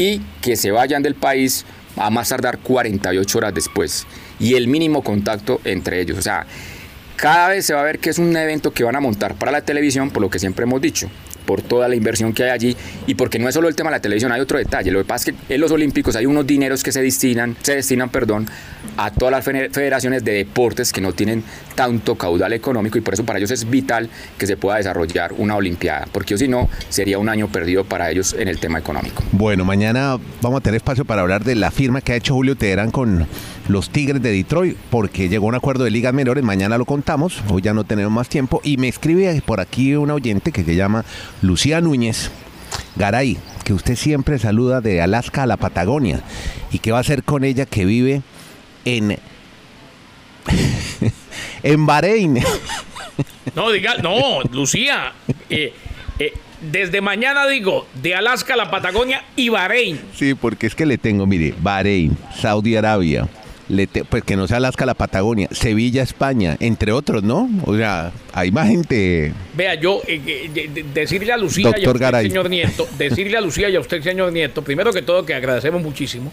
y 0.00 0.22
que 0.40 0.56
se 0.56 0.70
vayan 0.70 1.02
del 1.02 1.14
país 1.14 1.66
a 1.96 2.08
más 2.08 2.30
tardar 2.30 2.58
48 2.60 3.36
horas 3.36 3.52
después. 3.52 4.06
Y 4.38 4.54
el 4.54 4.66
mínimo 4.66 5.04
contacto 5.04 5.60
entre 5.64 6.00
ellos. 6.00 6.16
O 6.16 6.22
sea, 6.22 6.46
cada 7.16 7.50
vez 7.50 7.66
se 7.66 7.74
va 7.74 7.82
a 7.82 7.84
ver 7.84 7.98
que 7.98 8.08
es 8.08 8.18
un 8.18 8.34
evento 8.34 8.72
que 8.72 8.82
van 8.82 8.96
a 8.96 9.00
montar 9.00 9.34
para 9.34 9.52
la 9.52 9.60
televisión, 9.60 10.10
por 10.10 10.22
lo 10.22 10.30
que 10.30 10.38
siempre 10.38 10.62
hemos 10.62 10.80
dicho, 10.80 11.10
por 11.44 11.62
toda 11.62 11.88
la 11.88 11.94
inversión 11.94 12.32
que 12.32 12.44
hay 12.44 12.50
allí 12.50 12.76
y 13.06 13.14
porque 13.14 13.38
no 13.38 13.48
es 13.48 13.54
solo 13.54 13.68
el 13.68 13.74
tema 13.74 13.90
de 13.90 13.96
la 13.96 14.00
televisión, 14.00 14.32
hay 14.32 14.40
otro 14.40 14.58
detalle. 14.58 14.90
Lo 14.90 15.00
que 15.00 15.04
pasa 15.04 15.30
es 15.30 15.36
que 15.36 15.54
en 15.54 15.60
los 15.60 15.70
Olímpicos 15.70 16.16
hay 16.16 16.26
unos 16.26 16.46
dineros 16.46 16.82
que 16.82 16.92
se 16.92 17.02
destinan, 17.02 17.56
se 17.62 17.76
destinan, 17.76 18.08
perdón, 18.08 18.46
a 18.96 19.10
todas 19.10 19.32
las 19.32 19.44
federaciones 19.44 20.24
de 20.24 20.32
deportes 20.32 20.92
que 20.92 21.00
no 21.00 21.12
tienen 21.12 21.42
tanto 21.74 22.16
caudal 22.16 22.52
económico 22.52 22.98
y 22.98 23.00
por 23.00 23.14
eso 23.14 23.24
para 23.24 23.38
ellos 23.38 23.50
es 23.50 23.68
vital 23.68 24.08
que 24.38 24.46
se 24.46 24.56
pueda 24.56 24.76
desarrollar 24.76 25.32
una 25.38 25.56
Olimpiada, 25.56 26.06
porque 26.12 26.36
si 26.36 26.48
no 26.48 26.68
sería 26.88 27.18
un 27.18 27.28
año 27.28 27.48
perdido 27.48 27.84
para 27.84 28.10
ellos 28.10 28.34
en 28.38 28.48
el 28.48 28.58
tema 28.58 28.78
económico. 28.78 29.22
Bueno, 29.32 29.64
mañana 29.64 30.18
vamos 30.40 30.60
a 30.60 30.62
tener 30.62 30.76
espacio 30.76 31.04
para 31.04 31.22
hablar 31.22 31.44
de 31.44 31.54
la 31.54 31.70
firma 31.70 32.00
que 32.00 32.12
ha 32.12 32.16
hecho 32.16 32.34
Julio 32.34 32.56
Teherán 32.56 32.90
con 32.90 33.26
los 33.70 33.90
Tigres 33.90 34.20
de 34.20 34.32
Detroit, 34.32 34.76
porque 34.90 35.28
llegó 35.28 35.46
un 35.46 35.54
acuerdo 35.54 35.84
de 35.84 35.90
ligas 35.90 36.12
menores, 36.12 36.42
mañana 36.42 36.76
lo 36.76 36.84
contamos, 36.84 37.40
hoy 37.48 37.62
ya 37.62 37.72
no 37.72 37.84
tenemos 37.84 38.12
más 38.12 38.28
tiempo, 38.28 38.60
y 38.64 38.76
me 38.76 38.88
escribe 38.88 39.40
por 39.46 39.60
aquí 39.60 39.94
un 39.94 40.10
oyente 40.10 40.50
que 40.52 40.64
se 40.64 40.74
llama 40.74 41.04
Lucía 41.40 41.80
Núñez. 41.80 42.30
Garay, 42.96 43.38
que 43.64 43.72
usted 43.72 43.96
siempre 43.96 44.38
saluda 44.38 44.80
de 44.80 45.00
Alaska 45.00 45.44
a 45.44 45.46
la 45.46 45.56
Patagonia, 45.56 46.20
y 46.72 46.80
qué 46.80 46.90
va 46.90 46.98
a 46.98 47.02
hacer 47.02 47.22
con 47.22 47.44
ella 47.44 47.66
que 47.66 47.84
vive 47.84 48.22
en... 48.84 49.18
en 51.62 51.86
Bahrein. 51.86 52.42
No, 53.54 53.70
diga, 53.70 53.96
no, 53.98 54.42
Lucía. 54.50 55.12
eh, 55.48 55.72
eh, 56.18 56.32
desde 56.60 57.00
mañana 57.00 57.46
digo, 57.46 57.86
de 58.02 58.14
Alaska 58.14 58.54
a 58.54 58.56
la 58.56 58.70
Patagonia 58.70 59.24
y 59.36 59.48
Bahrein. 59.48 60.00
Sí, 60.14 60.34
porque 60.34 60.66
es 60.66 60.74
que 60.74 60.86
le 60.86 60.98
tengo, 60.98 61.26
mire, 61.26 61.54
Bahrein, 61.60 62.16
Saudi 62.38 62.76
Arabia, 62.76 63.28
le 63.70 63.86
te- 63.86 64.04
pues 64.04 64.22
que 64.24 64.36
no 64.36 64.46
sea 64.46 64.58
Alaska, 64.58 64.84
la 64.86 64.94
Patagonia, 64.94 65.48
Sevilla, 65.52 66.02
España, 66.02 66.56
entre 66.60 66.92
otros, 66.92 67.22
¿no? 67.22 67.48
O 67.64 67.76
sea, 67.76 68.12
hay 68.32 68.50
más 68.50 68.68
gente. 68.68 69.32
Vea, 69.54 69.74
yo 69.74 70.00
eh, 70.06 70.20
eh, 70.26 70.50
de- 70.52 70.68
de- 70.68 70.82
decirle 70.94 71.32
a 71.32 71.36
Lucía 71.36 71.64
y 71.64 71.68
a 71.68 71.70
Doctor 71.72 71.94
usted, 71.96 72.00
Garay. 72.00 72.28
señor 72.28 72.48
Nieto, 72.50 72.88
decirle 72.98 73.36
a 73.36 73.40
Lucía 73.40 73.68
y 73.68 73.76
a 73.76 73.80
usted, 73.80 74.02
señor 74.02 74.32
Nieto, 74.32 74.62
primero 74.62 74.92
que 74.92 75.02
todo 75.02 75.24
que 75.26 75.34
agradecemos 75.34 75.82
muchísimo 75.82 76.32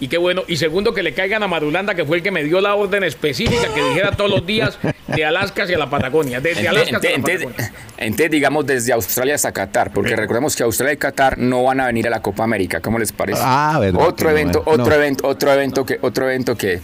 y 0.00 0.08
qué 0.08 0.18
bueno, 0.18 0.42
y 0.46 0.56
segundo 0.56 0.92
que 0.94 1.02
le 1.02 1.14
caigan 1.14 1.42
a 1.42 1.48
Marulanda, 1.48 1.94
que 1.94 2.04
fue 2.04 2.18
el 2.18 2.22
que 2.22 2.30
me 2.30 2.44
dio 2.44 2.60
la 2.60 2.74
orden 2.74 3.04
específica 3.04 3.72
que 3.74 3.82
dijera 3.82 4.12
todos 4.12 4.30
los 4.30 4.46
días 4.46 4.78
de 5.06 5.24
Alaska 5.24 5.62
hacia 5.64 5.78
la 5.78 5.88
Patagonia, 5.90 6.40
desde 6.40 6.60
Ente- 6.62 6.68
Alaska 6.68 6.96
hacia 6.98 7.10
la 7.10 7.22
Patagonia. 7.22 7.72
ente, 7.96 8.28
digamos, 8.28 8.66
desde 8.66 8.92
Australia 8.92 9.34
hasta 9.34 9.52
Qatar, 9.52 9.92
porque 9.92 10.14
recordemos 10.16 10.54
que 10.54 10.62
Australia 10.62 10.94
y 10.94 10.96
Qatar 10.98 11.38
no 11.38 11.64
van 11.64 11.80
a 11.80 11.86
venir 11.86 12.06
a 12.06 12.10
la 12.10 12.20
Copa 12.20 12.44
América, 12.44 12.80
¿cómo 12.80 12.98
les 12.98 13.12
parece? 13.12 13.40
Ah, 13.42 13.78
verdad 13.80 14.02
Otro 14.06 14.16
que 14.28 14.34
no, 14.34 14.38
evento, 14.40 14.62
otro 14.66 14.94
evento, 14.94 15.26
otro 15.28 15.52
evento 15.52 15.86
que, 15.86 15.98
otro 16.02 16.26
evento 16.28 16.56
que, 16.56 16.80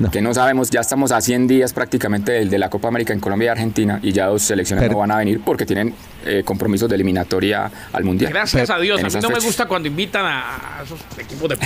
No. 0.00 0.10
que 0.10 0.20
no 0.22 0.34
sabemos, 0.34 0.70
ya 0.70 0.80
estamos 0.80 1.12
a 1.12 1.20
100 1.20 1.46
días 1.46 1.72
prácticamente 1.72 2.32
del 2.32 2.50
de 2.50 2.58
la 2.58 2.68
Copa 2.70 2.88
América 2.88 3.12
en 3.12 3.20
Colombia 3.20 3.46
y 3.46 3.48
Argentina 3.50 4.00
y 4.02 4.12
ya 4.12 4.26
dos 4.26 4.42
selecciones 4.42 4.82
Pero- 4.82 4.94
no 4.94 4.98
van 5.00 5.10
a 5.12 5.16
venir 5.18 5.40
porque 5.44 5.64
tienen 5.66 5.94
eh, 6.24 6.42
compromisos 6.44 6.88
de 6.88 6.94
eliminatoria 6.96 7.70
al 7.92 8.04
Mundial. 8.04 8.32
Gracias 8.32 8.62
Pero- 8.68 8.78
a 8.78 8.82
Dios, 8.82 9.00
a 9.02 9.06
mí 9.08 9.14
no 9.22 9.30
me 9.30 9.38
gusta 9.40 9.66
cuando 9.66 9.88
invitan 9.88 10.24
a, 10.26 10.78
a 10.80 10.82
esos 10.84 11.00
equipos 11.18 11.48
de. 11.50 11.56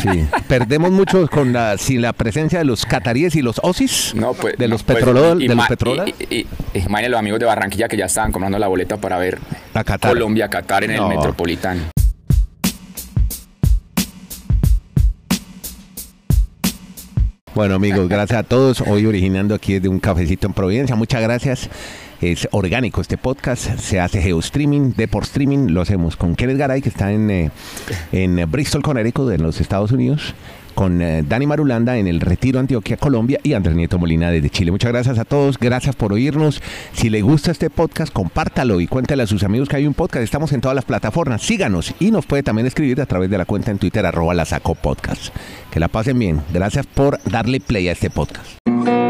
Sí, 0.00 0.26
perdemos 0.48 0.90
mucho 0.90 1.26
con 1.28 1.52
la, 1.52 1.76
sin 1.78 2.00
la 2.02 2.12
presencia 2.12 2.58
de 2.58 2.64
los 2.64 2.84
cataríes 2.86 3.34
y 3.36 3.42
los 3.42 3.60
osis, 3.62 4.12
No, 4.14 4.32
pues, 4.34 4.56
de 4.56 4.68
los 4.68 4.82
pues, 4.82 4.98
y 5.40 5.48
de 5.48 5.54
los 5.54 5.66
petrolas. 5.66 6.08
y- 6.08 6.14
y- 6.34 6.36
y- 6.40 6.46
imagínense 6.78 7.08
los 7.10 7.18
amigos 7.18 7.40
de 7.40 7.46
Barranquilla 7.46 7.88
que 7.88 7.96
ya 7.96 8.06
estaban 8.06 8.32
comprando 8.32 8.58
la 8.58 8.68
boleta 8.68 8.96
para 8.96 9.18
ver 9.18 9.38
A 9.74 9.84
Qatar. 9.84 10.12
Colombia, 10.12 10.48
Qatar 10.48 10.84
en 10.84 10.96
No. 10.96 11.10
el 11.10 11.16
Metropolitano. 11.16 11.80
Bueno 17.54 17.74
amigos, 17.74 18.08
gracias 18.08 18.40
a 18.40 18.42
todos. 18.44 18.80
Hoy 18.80 19.04
originando 19.04 19.54
aquí 19.54 19.74
desde 19.74 19.88
un 19.88 20.00
cafecito 20.00 20.46
en 20.46 20.54
Providencia. 20.54 20.96
Muchas 20.96 21.20
gracias. 21.20 21.68
Es 22.22 22.48
orgánico 22.50 23.02
este 23.02 23.18
podcast. 23.18 23.78
Se 23.78 24.00
hace 24.00 24.22
geostreaming, 24.22 24.94
de 24.94 25.06
por 25.06 25.24
streaming. 25.24 25.68
Lo 25.68 25.82
hacemos 25.82 26.16
con 26.16 26.34
Kenneth 26.34 26.56
Garay, 26.56 26.80
que 26.80 26.88
está 26.88 27.12
en, 27.12 27.30
eh, 27.30 27.50
en 28.10 28.50
Bristol, 28.50 28.82
Connecticut, 28.82 29.32
en 29.32 29.42
los 29.42 29.60
Estados 29.60 29.92
Unidos. 29.92 30.34
Con 30.74 31.02
eh, 31.02 31.22
Dani 31.26 31.46
Marulanda 31.46 31.96
en 31.96 32.06
el 32.06 32.20
Retiro 32.20 32.58
Antioquia, 32.60 32.96
Colombia. 32.96 33.40
Y 33.42 33.54
Andrés 33.54 33.76
Nieto 33.76 33.98
Molina 33.98 34.30
desde 34.30 34.50
Chile. 34.50 34.70
Muchas 34.70 34.92
gracias 34.92 35.18
a 35.18 35.24
todos. 35.24 35.58
Gracias 35.58 35.96
por 35.96 36.12
oírnos. 36.12 36.62
Si 36.92 37.10
le 37.10 37.22
gusta 37.22 37.50
este 37.50 37.70
podcast, 37.70 38.12
compártalo 38.12 38.80
y 38.80 38.86
cuéntale 38.86 39.22
a 39.22 39.26
sus 39.26 39.42
amigos 39.44 39.68
que 39.68 39.76
hay 39.76 39.86
un 39.86 39.94
podcast. 39.94 40.24
Estamos 40.24 40.52
en 40.52 40.60
todas 40.60 40.74
las 40.74 40.84
plataformas. 40.84 41.42
Síganos 41.42 41.94
y 42.00 42.10
nos 42.10 42.26
puede 42.26 42.42
también 42.42 42.66
escribir 42.66 43.00
a 43.00 43.06
través 43.06 43.30
de 43.30 43.38
la 43.38 43.44
cuenta 43.44 43.70
en 43.70 43.78
Twitter, 43.78 44.04
arroba 44.06 44.34
la 44.34 44.44
saco 44.44 44.74
podcast. 44.74 45.34
Que 45.70 45.80
la 45.80 45.88
pasen 45.88 46.18
bien. 46.18 46.40
Gracias 46.52 46.86
por 46.86 47.18
darle 47.24 47.60
play 47.60 47.88
a 47.88 47.92
este 47.92 48.10
podcast. 48.10 49.01